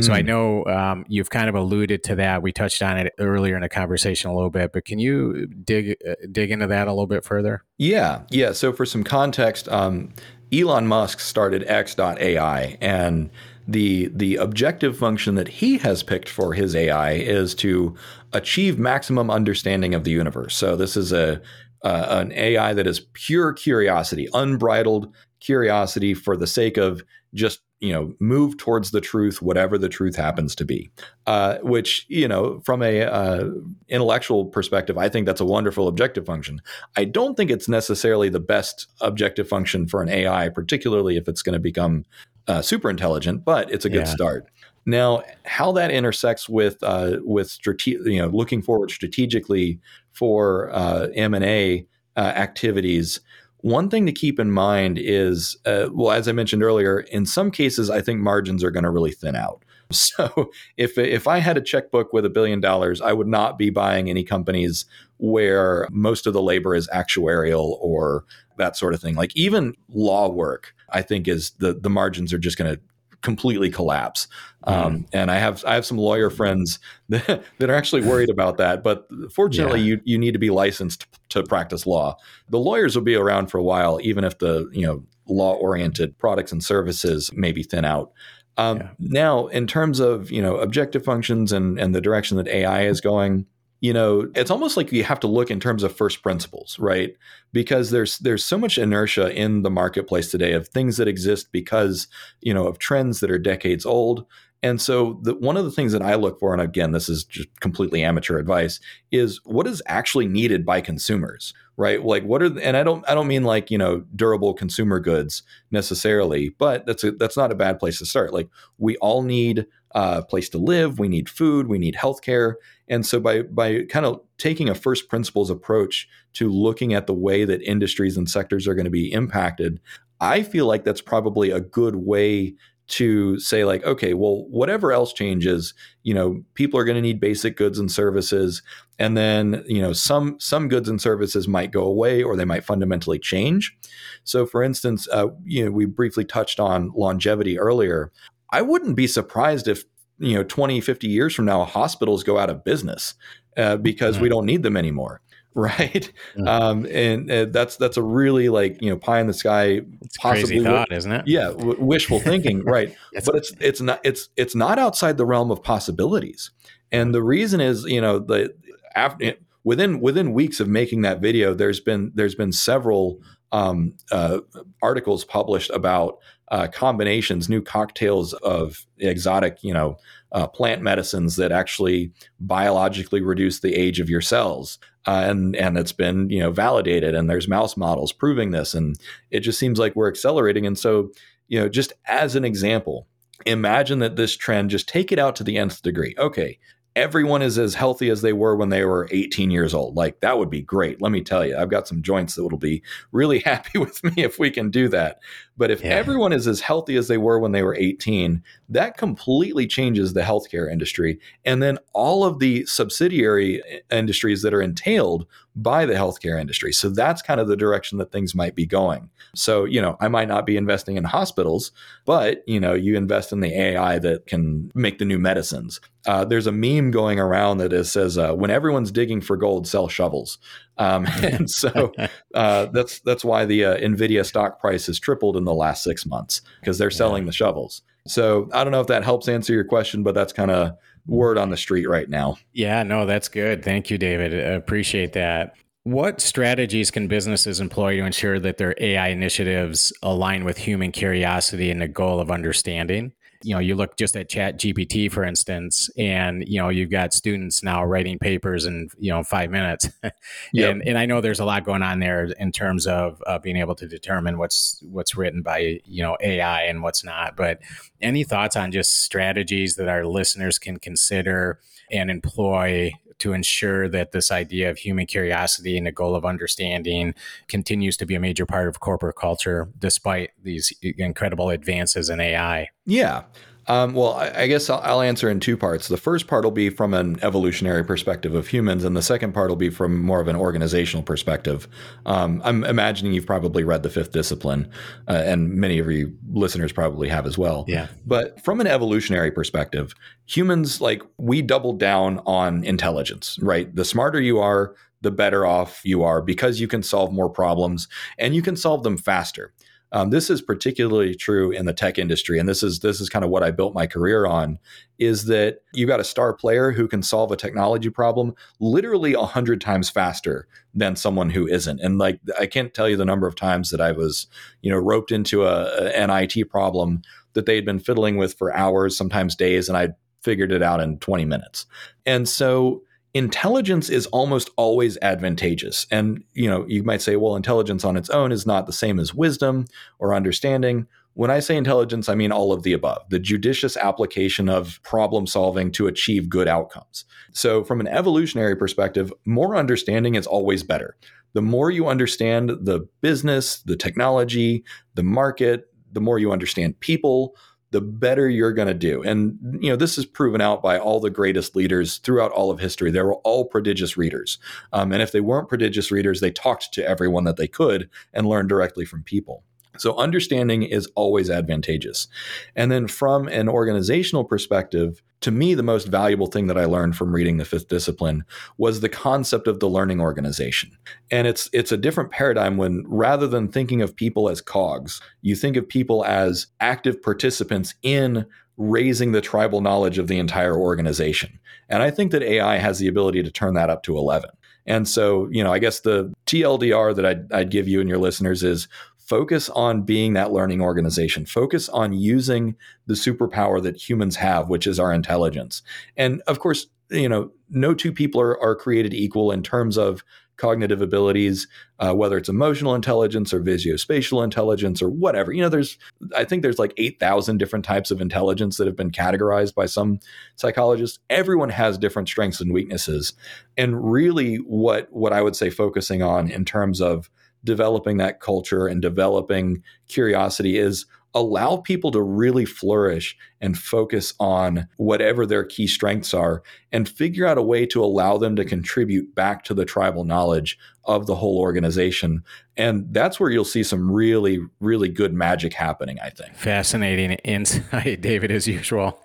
[0.00, 0.26] So, I Mm.
[0.26, 2.42] know um, you've kind of alluded to that.
[2.42, 5.96] We touched on it earlier in the conversation a little bit, but can you dig
[6.08, 7.62] uh, dig into that a little bit further?
[7.78, 8.50] Yeah, yeah.
[8.52, 10.12] So for some context, um,
[10.52, 13.30] Elon Musk started X.AI, and
[13.68, 17.94] the the objective function that he has picked for his AI is to
[18.32, 20.56] achieve maximum understanding of the universe.
[20.56, 21.40] So this is a
[21.82, 27.02] uh, an AI that is pure curiosity, unbridled curiosity for the sake of
[27.32, 30.90] just you know move towards the truth, whatever the truth happens to be.
[31.26, 33.48] Uh, which you know, from a uh,
[33.88, 36.60] intellectual perspective, I think that's a wonderful objective function.
[36.96, 41.42] I don't think it's necessarily the best objective function for an AI, particularly if it's
[41.42, 42.04] going to become
[42.48, 43.44] uh, super intelligent.
[43.44, 44.14] But it's a good Yeah.
[44.14, 44.46] start.
[44.86, 49.78] Now, how that intersects with uh, with strate- you know looking forward strategically
[50.12, 51.86] for uh, M and A
[52.16, 53.20] uh, activities.
[53.62, 57.50] One thing to keep in mind is, uh, well, as I mentioned earlier, in some
[57.50, 59.64] cases, I think margins are going to really thin out.
[59.92, 63.70] So, if if I had a checkbook with a billion dollars, I would not be
[63.70, 64.86] buying any companies
[65.18, 68.24] where most of the labor is actuarial or
[68.56, 69.16] that sort of thing.
[69.16, 72.80] Like even law work, I think is the the margins are just going to
[73.22, 74.28] completely collapse.
[74.64, 76.78] Um, and I have I have some lawyer friends
[77.08, 78.82] that, that are actually worried about that.
[78.82, 82.16] But fortunately, you you need to be licensed to practice law.
[82.48, 86.18] The lawyers will be around for a while, even if the you know law oriented
[86.18, 88.12] products and services maybe thin out.
[88.56, 88.88] Um, Yeah.
[88.98, 93.00] Now, in terms of you know objective functions and and the direction that AI is
[93.00, 93.46] going,
[93.80, 97.16] you know, it's almost like you have to look in terms of first principles, right?
[97.52, 102.06] Because there's there's so much inertia in the marketplace today of things that exist because
[102.40, 104.26] you know of trends that are decades old.
[104.62, 107.24] And so, the, one of the things that I look for, and again, this is
[107.24, 108.78] just completely amateur advice,
[109.10, 112.04] is what is actually needed by consumers, right?
[112.04, 115.42] Like, what are, and I don't, I don't mean like you know durable consumer goods
[115.70, 118.34] necessarily, but that's a, that's not a bad place to start.
[118.34, 122.54] Like, we all need a place to live, we need food, we need healthcare,
[122.88, 127.14] and so by by kind of taking a first principles approach to looking at the
[127.14, 129.80] way that industries and sectors are going to be impacted,
[130.20, 132.54] I feel like that's probably a good way
[132.90, 137.20] to say like okay well whatever else changes you know people are going to need
[137.20, 138.62] basic goods and services
[138.98, 142.64] and then you know some some goods and services might go away or they might
[142.64, 143.76] fundamentally change.
[144.24, 148.12] So for instance uh, you know we briefly touched on longevity earlier
[148.52, 149.84] i wouldn't be surprised if
[150.18, 153.14] you know 20 50 years from now hospitals go out of business
[153.56, 155.20] uh, because we don't need them anymore
[155.54, 156.12] right?
[156.38, 156.48] Mm.
[156.48, 160.16] um, and uh, that's that's a really like you know pie in the sky It's
[160.16, 161.24] possibly thought, isn't it?
[161.26, 162.94] yeah w- wishful thinking right.
[163.12, 166.52] But it's it's not it's it's not outside the realm of possibilities.
[166.92, 168.54] And the reason is you know the
[168.94, 169.34] after
[169.64, 173.18] within within weeks of making that video there's been there's been several
[173.52, 174.40] um, uh,
[174.82, 176.18] articles published about
[176.50, 179.96] uh, combinations new cocktails of exotic you know
[180.32, 184.78] uh, plant medicines that actually biologically reduce the age of your cells.
[185.06, 188.74] Uh, and and it's been you know validated and there's mouse models proving this.
[188.74, 188.96] And
[189.30, 190.66] it just seems like we're accelerating.
[190.66, 191.10] And so
[191.48, 193.06] you know just as an example
[193.46, 196.14] imagine that this trend just take it out to the nth degree.
[196.18, 196.58] Okay
[196.96, 199.96] everyone is as healthy as they were when they were 18 years old.
[199.96, 201.00] Like that would be great.
[201.00, 202.82] Let me tell you i've got some joints that will be
[203.12, 205.20] really happy with me if we can do that.
[205.56, 205.90] But if Yeah.
[205.90, 210.22] everyone is as healthy as they were when they were 18 that completely changes the
[210.22, 211.18] healthcare industry.
[211.44, 215.26] And then all of the subsidiary industries that are entailed
[215.56, 216.72] by the healthcare industry.
[216.72, 219.10] So that's kind of the direction that things might be going.
[219.34, 221.72] So, you know, I might not be investing in hospitals,
[222.04, 225.80] but, you know, you invest in the AI that can make the new medicines.
[226.06, 229.66] Uh, there's a meme going around that is, says, uh, when everyone's digging for gold,
[229.66, 230.38] sell shovels.
[230.78, 231.92] Um, and so
[232.34, 236.06] uh, that's that's why the uh, Nvidia stock price has tripled in the last six
[236.06, 237.82] months because they're selling the shovels.
[238.06, 240.76] So I don't know if that helps answer your question, but that's kind of
[241.06, 242.36] word on the street right now.
[242.52, 243.64] Yeah, no, that's good.
[243.64, 244.32] Thank you, David.
[244.32, 245.54] I appreciate that.
[245.84, 251.70] What strategies can businesses employ to ensure that their AI initiatives align with human curiosity
[251.70, 253.12] and the goal of understanding?
[253.42, 257.14] You know you look just at chat gpt for instance and you know you've got
[257.14, 259.88] students now writing papers in you know five minutes
[260.52, 260.70] yep.
[260.70, 263.56] and and i know there's a lot going on there in terms of uh, being
[263.56, 267.60] able to determine what's what's written by you know ai and what's not but
[268.00, 271.58] any thoughts on just strategies that our listeners can consider
[271.90, 277.14] and employ to ensure that this idea of human curiosity and the goal of understanding
[277.48, 282.68] continues to be a major part of corporate culture despite these incredible advances in AI?
[282.84, 283.22] Yeah.
[283.70, 285.86] Um, well, I, I guess I'll, I'll, answer in two parts.
[285.86, 289.48] The first part will be from an evolutionary perspective of humans, and the second part
[289.48, 291.68] will be from more of an organizational perspective.
[292.04, 294.68] Um, I'm imagining you've probably read The Fifth Discipline,
[295.06, 297.64] uh, and many of you listeners probably have as well.
[297.68, 297.86] Yeah.
[298.04, 299.94] But from an evolutionary perspective,
[300.26, 303.72] humans like we double down on intelligence, right?
[303.72, 307.88] The smarter you are, the better off you are because you can solve more problems
[308.18, 309.52] and you can solve them faster.
[309.92, 313.24] Um, this is particularly true in the tech industry, and this is this is kind
[313.24, 314.58] of what I built my career on.
[314.98, 319.22] Is that you got a star player who can solve a technology problem literally a
[319.22, 323.26] hundred times faster than someone who isn't, and like I can't tell you the number
[323.26, 324.26] of times that I was
[324.62, 328.54] you know roped into a, an IT problem that they had been fiddling with for
[328.54, 331.66] hours, sometimes days, and I figured it out in 20 minutes.
[332.04, 332.82] And so
[333.14, 335.86] intelligence is almost always advantageous.
[335.90, 338.98] And you know, you might say, well, intelligence on its own is not the same
[338.98, 339.66] as wisdom
[339.98, 340.86] or understanding.
[341.14, 345.26] When I say intelligence, I mean all of the above, the judicious application of problem
[345.26, 347.04] solving to achieve good outcomes.
[347.32, 350.96] So, from an evolutionary perspective, more understanding is always better.
[351.32, 357.36] The more you understand the business, the technology, the market, the more you understand people,
[357.70, 359.02] the better you're going to do.
[359.02, 362.60] And you know, this is proven out by all the greatest leaders throughout all of
[362.60, 362.90] history.
[362.90, 364.38] They were all prodigious readers,
[364.72, 368.26] um, and if they weren't prodigious readers, they talked to everyone that they could and
[368.26, 369.44] learned directly from people.
[369.78, 372.08] So understanding is always advantageous.
[372.56, 376.96] And then from an organizational perspective, to me, the most valuable thing that I learned
[376.96, 378.24] from reading the fifth discipline
[378.56, 380.70] was the concept of the learning organization.
[381.10, 385.36] And it's it's a different paradigm when rather than thinking of people as cogs, you
[385.36, 391.38] think of people as active participants in raising the tribal knowledge of the entire organization.
[391.68, 394.30] And I think that AI has the ability to turn that up to 11.
[394.66, 397.98] And so, you know, I guess the TLDR that I'd, I'd, give you and your
[397.98, 398.68] listeners is
[399.10, 401.26] focus on being that learning organization.
[401.26, 402.54] Focus on using
[402.86, 405.62] the superpower that humans have which is our intelligence.
[405.96, 410.04] And of course you know no two people are, are created equal in terms of
[410.36, 411.48] cognitive abilities
[411.80, 415.32] uh, whether it's emotional intelligence or visuospatial intelligence or whatever.
[415.32, 415.76] You know there's
[416.16, 419.98] i think there's like 8000 different types of intelligence that have been categorized by some
[420.36, 421.00] psychologists.
[421.10, 423.14] Everyone has different strengths and weaknesses.
[423.58, 427.10] And really what what i would say focusing on in terms of
[427.44, 434.68] developing that culture and developing curiosity is allow people to really flourish and focus on
[434.76, 439.14] whatever their key strengths are and figure out a way to allow them to contribute
[439.14, 442.22] back to the tribal knowledge of the whole organization.
[442.56, 446.34] And that's where you'll see some really, really good magic happening, I think.
[446.34, 449.02] Fascinating insight, David, as usual.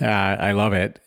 [0.00, 1.00] Uh, I love it.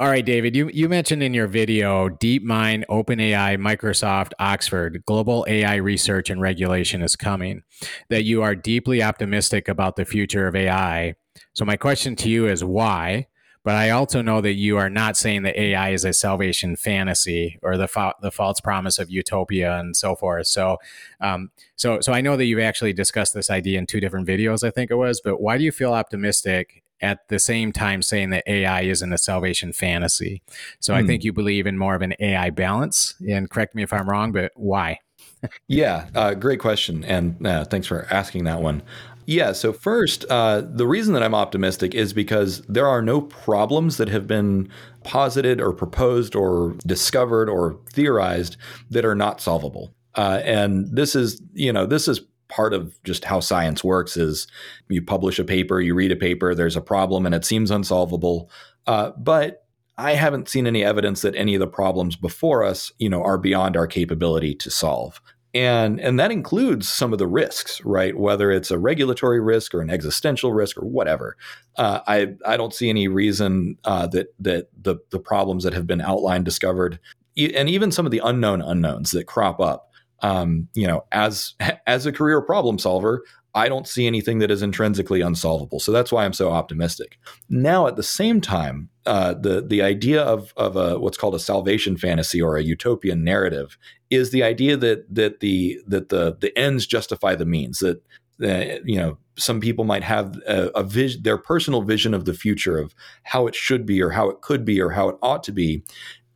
[0.00, 5.74] All right, David, you, you mentioned in your video DeepMind, OpenAI, Microsoft, Oxford, global AI
[5.74, 7.64] research and regulation is coming,
[8.08, 11.16] that you are deeply optimistic about the future of AI.
[11.52, 13.26] So, my question to you is why?
[13.64, 17.58] But I also know that you are not saying that AI is a salvation fantasy
[17.60, 20.46] or the fa- the false promise of utopia and so forth.
[20.46, 20.76] So,
[21.20, 24.62] um, so so I know that you've actually discussed this idea in two different videos,
[24.62, 25.20] I think it was.
[25.20, 29.18] But why do you feel optimistic at the same time saying that AI isn't a
[29.18, 30.42] salvation fantasy.
[30.80, 31.26] So I think hmm.
[31.26, 33.14] you believe in more of an AI balance.
[33.28, 34.98] And correct me if I'm wrong, but why?
[35.68, 37.04] yeah, uh, great question.
[37.04, 38.82] And uh, thanks for asking that one.
[39.26, 43.98] Yeah, so first, uh, the reason that I'm optimistic is because there are no problems
[43.98, 44.70] that have been
[45.04, 48.56] posited or proposed or discovered or theorized
[48.90, 49.92] that are not solvable.
[50.14, 54.46] Uh, and this is, you know, this is part of just how science works is
[54.88, 58.50] you publish a paper, you read a paper, there's a problem, and it seems unsolvable.
[58.86, 59.66] Uh, but
[59.98, 63.36] I haven't seen any evidence that any of the problems before us, you know, are
[63.36, 65.20] beyond our capability to solve.
[65.54, 68.16] And and that includes some of the risks, right?
[68.16, 71.36] Whether it's a regulatory risk or an existential risk or whatever.
[71.76, 75.86] Uh, I I don't see any reason uh, that that the the problems that have
[75.86, 77.00] been outlined, discovered,
[77.36, 79.87] and even some of the unknown unknowns that crop up.
[80.20, 81.54] Um, you know, as
[81.86, 83.22] as a career problem solver,
[83.54, 85.80] I don't see anything that is intrinsically unsolvable.
[85.80, 87.18] So that's why I'm so optimistic.
[87.48, 91.40] Now, at the same time, uh, the the idea of of a, what's called a
[91.40, 93.78] salvation fantasy or a utopian narrative
[94.10, 97.78] is the idea that that the that the the ends justify the means.
[97.78, 98.02] That
[98.42, 102.34] uh, you know some people might have a, a vision, their personal vision of the
[102.34, 105.42] future of how it should be or how it could be or how it ought
[105.44, 105.82] to be,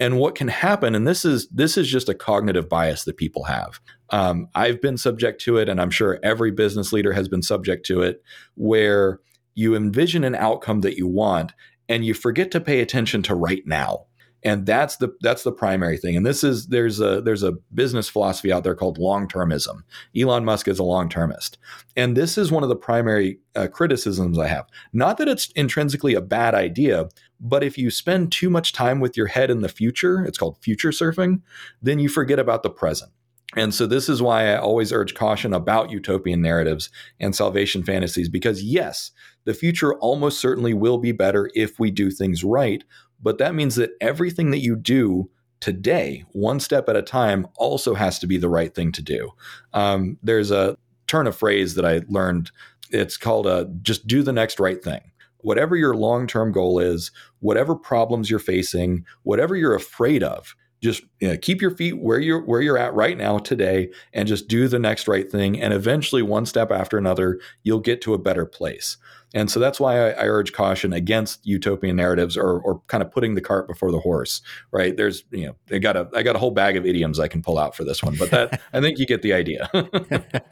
[0.03, 3.45] and what can happen and this is this is just a cognitive bias that people
[3.45, 3.81] have.
[4.11, 7.87] Um, i've been subject to it and i'm sure every business leader has been subject
[7.87, 8.23] to it
[8.57, 9.21] where
[9.55, 11.53] you envision an outcome that you want
[11.89, 14.07] and you forget to pay attention to right now.
[14.45, 16.17] And that's the that's the primary thing.
[16.17, 19.85] And this is there's a there's a business philosophy out there called long-termism.
[20.19, 21.59] Elon musk is a long-termist.
[21.97, 24.67] And this is one of the primary uh, criticisms i have.
[24.93, 27.09] Not that it's intrinsically a bad idea
[27.45, 30.57] but if you spend too much time with your head in the future it's called
[30.59, 31.43] future surfing
[31.83, 33.13] then you forget about the present
[33.55, 36.89] and so this is why I always urge caution about utopian narratives
[37.21, 39.11] and salvation fantasies because yes,
[39.45, 42.83] the future almost certainly will be better if we do things right,
[43.23, 45.31] but that means that everything that you do
[45.61, 49.31] today, one step at a time, also has to be the right thing to do.
[49.73, 50.77] Um, there's a
[51.07, 52.51] turn of phrase that I learned.
[52.91, 55.12] It's called a, just do the next right thing.
[55.43, 61.03] Whatever your long term goal is, whatever problems you're facing, whatever you're afraid of, just
[61.21, 64.49] you know, keep your feet where you're where you're at right now today and just
[64.49, 68.19] do the next right thing and eventually one step after another you'll get to a
[68.19, 68.97] better place
[69.35, 73.11] and so that's why I, I, urge caution against utopian narratives or, or kind of
[73.11, 74.97] putting the cart before the horse, right?
[74.97, 77.43] There's, you know, I got a, I got a whole bag of idioms I can
[77.43, 79.71] pull out for this one, but that, I think you get the idea.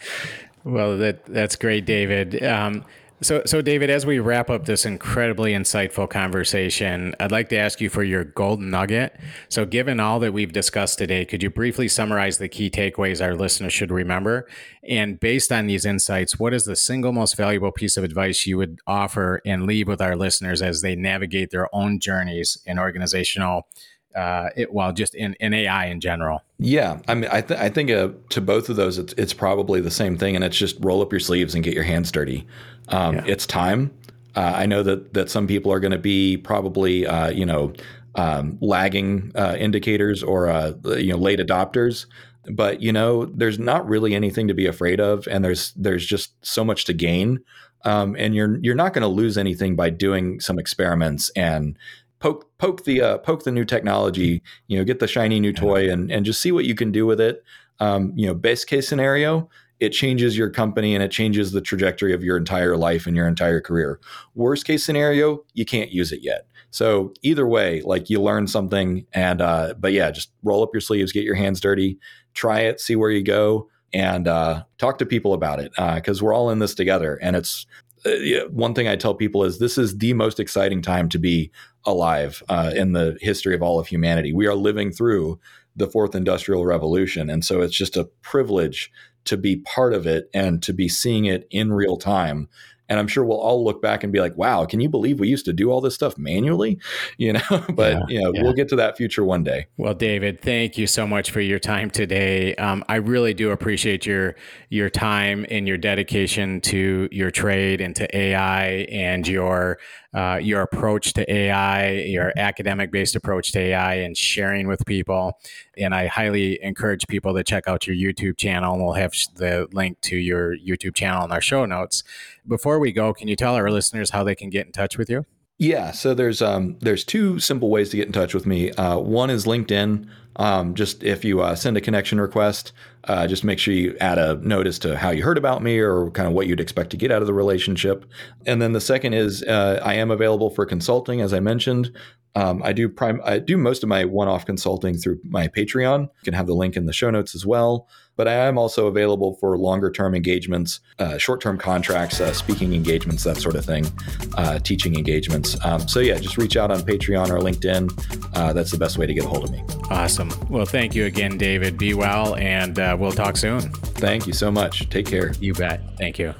[0.65, 2.43] well, that, that's great, David.
[2.43, 2.85] Um,
[3.23, 7.81] so, so David, as we wrap up this incredibly insightful conversation, I'd like to ask
[7.81, 9.19] you for your golden nugget.
[9.49, 13.35] So, given all that we've discussed today, could you briefly summarize the key takeaways our
[13.35, 14.49] listeners should remember?
[14.83, 18.57] And based on these insights, what is the single most valuable piece of advice you
[18.57, 23.67] would offer and leave with our listeners as they navigate their own journeys in organizational
[24.15, 26.43] uh, it, well, just in, in AI in general.
[26.59, 29.81] Yeah, I mean, I, th- I think uh, to both of those, it's, it's probably
[29.81, 32.47] the same thing, and it's just roll up your sleeves and get your hands dirty.
[32.89, 33.25] Um, yeah.
[33.27, 33.93] It's time.
[34.35, 37.73] Uh, I know that that some people are going to be probably uh, you know
[38.15, 42.07] um, lagging uh, indicators or uh, you know late adopters,
[42.53, 46.33] but you know there's not really anything to be afraid of, and there's there's just
[46.45, 47.41] so much to gain.
[47.85, 51.79] Um, and you're you're not going to lose anything by doing some experiments and
[52.21, 54.43] poke poke the uh, poke the new technology.
[54.69, 57.07] You know, get the shiny new toy and and just see what you can do
[57.07, 57.43] with it.
[57.81, 59.49] Um, you know, best case scenario,
[59.81, 63.27] it changes your company and it changes the trajectory of your entire life and your
[63.27, 63.99] entire career.
[64.35, 66.47] Worst case scenario, you can't use it yet.
[66.71, 70.81] So either way, like you learn something, and uh, but yeah, just roll up your
[70.81, 71.99] sleeves, get your hands dirty,
[72.35, 76.25] try it, see where you go, and uh, talk to people about it because uh,
[76.25, 77.19] we're all in this together.
[77.21, 77.67] And it's
[78.05, 81.51] uh, one thing I tell people is this is the most exciting time to be
[81.85, 84.33] alive uh, in the history of all of humanity.
[84.33, 85.39] We are living through
[85.77, 87.31] the fourth industrial revolution.
[87.31, 88.91] And so it's just a privilege
[89.25, 92.49] to be part of it and to be seeing it in real time
[92.91, 95.29] and I'm sure we'll all look back and be like, "Wow, can you believe we
[95.29, 96.79] used to do all this stuff manually?"
[97.19, 97.41] You know,
[97.75, 98.43] but yeah, you know, yeah.
[98.43, 99.67] we'll get to that future one day.
[99.77, 102.55] Well, David, thank you so much for your time today.
[102.55, 104.37] Um, I really do appreciate your
[104.71, 109.79] your time and your dedication to your trade and to AI and your
[110.13, 115.39] uh, your approach to AI, your academic based approach to AI, and sharing with people.
[115.77, 118.75] And I highly encourage people to check out your YouTube channel.
[118.75, 122.03] And we'll have the link to your YouTube channel in our show notes.
[122.47, 125.09] Before we go, can you tell our listeners how they can get in touch with
[125.09, 125.27] you?
[125.59, 128.71] Yeah, so there's um, there's two simple ways to get in touch with me.
[128.73, 130.09] Uh, one is LinkedIn.
[130.41, 132.73] Um, just if you uh, send a connection request,
[133.05, 136.11] uh, just make sure you add a notice to how you heard about me or
[136.13, 138.07] kind of what you'd expect to get out of the relationship.
[138.47, 141.95] And then the second is uh, I am available for consulting, as I mentioned.
[142.35, 143.21] Um, I do prime.
[143.23, 146.05] I do most of my one-off consulting through my Patreon.
[146.05, 147.87] You can have the link in the show notes as well.
[148.21, 153.39] But I am also available for longer-term engagements, uh, short-term contracts, uh, speaking engagements, that
[153.39, 153.87] sort of thing,
[154.35, 155.57] uh, teaching engagements.
[155.65, 158.37] Um, so yeah, just reach out on Patreon or LinkedIn.
[158.37, 159.65] Uh, that's the best way to get a hold of me.
[159.89, 160.31] Awesome.
[160.51, 161.79] Well, thank you again, David.
[161.79, 163.63] Be well, and uh, we'll talk soon.
[163.63, 164.87] Thank you so much.
[164.91, 165.33] Take care.
[165.41, 165.81] You bet.
[165.97, 166.35] Thank you.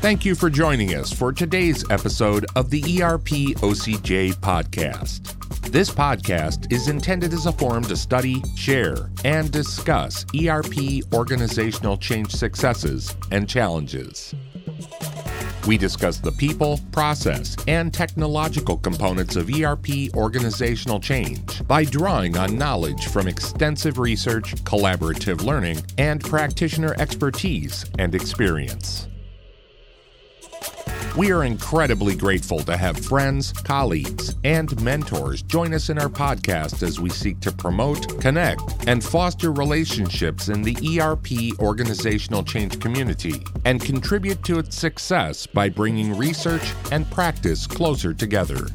[0.00, 5.41] Thank you for joining us for today's episode of the ERP OCJ podcast.
[5.72, 12.30] This podcast is intended as a forum to study, share, and discuss ERP organizational change
[12.30, 14.34] successes and challenges.
[15.66, 22.58] We discuss the people, process, and technological components of ERP organizational change by drawing on
[22.58, 29.08] knowledge from extensive research, collaborative learning, and practitioner expertise and experience.
[31.14, 36.82] We are incredibly grateful to have friends, colleagues, and mentors join us in our podcast
[36.82, 43.44] as we seek to promote, connect, and foster relationships in the ERP organizational change community
[43.66, 48.66] and contribute to its success by bringing research and practice closer together.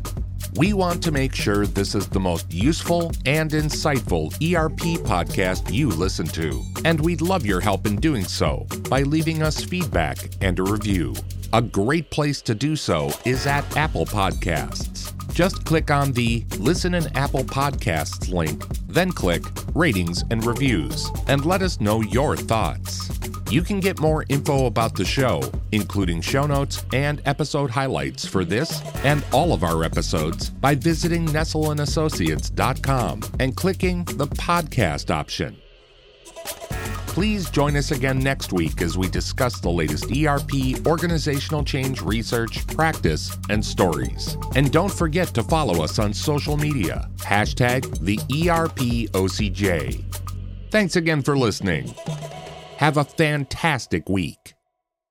[0.58, 5.90] We want to make sure this is the most useful and insightful ERP podcast you
[5.90, 10.60] listen to, and we'd love your help in doing so by leaving us feedback and
[10.60, 11.16] a review.
[11.54, 15.14] A great place to do so is at Apple Podcasts.
[15.34, 19.44] Just click on the Listen in Apple Podcasts link, then click
[19.74, 23.10] Ratings and Reviews, and let us know your thoughts.
[23.50, 25.42] You can get more info about the show,
[25.72, 31.26] including show notes and episode highlights for this and all of our episodes, by visiting
[31.28, 35.56] nestellandassociates.com and clicking the podcast option.
[37.18, 42.68] Please join us again next week as we discuss the latest ERP organizational change research,
[42.68, 44.38] practice, and stories.
[44.54, 47.10] And don't forget to follow us on social media.
[47.16, 50.04] Hashtag the ERP OCJ.
[50.70, 51.92] Thanks again for listening.
[52.78, 54.54] Have a fantastic week.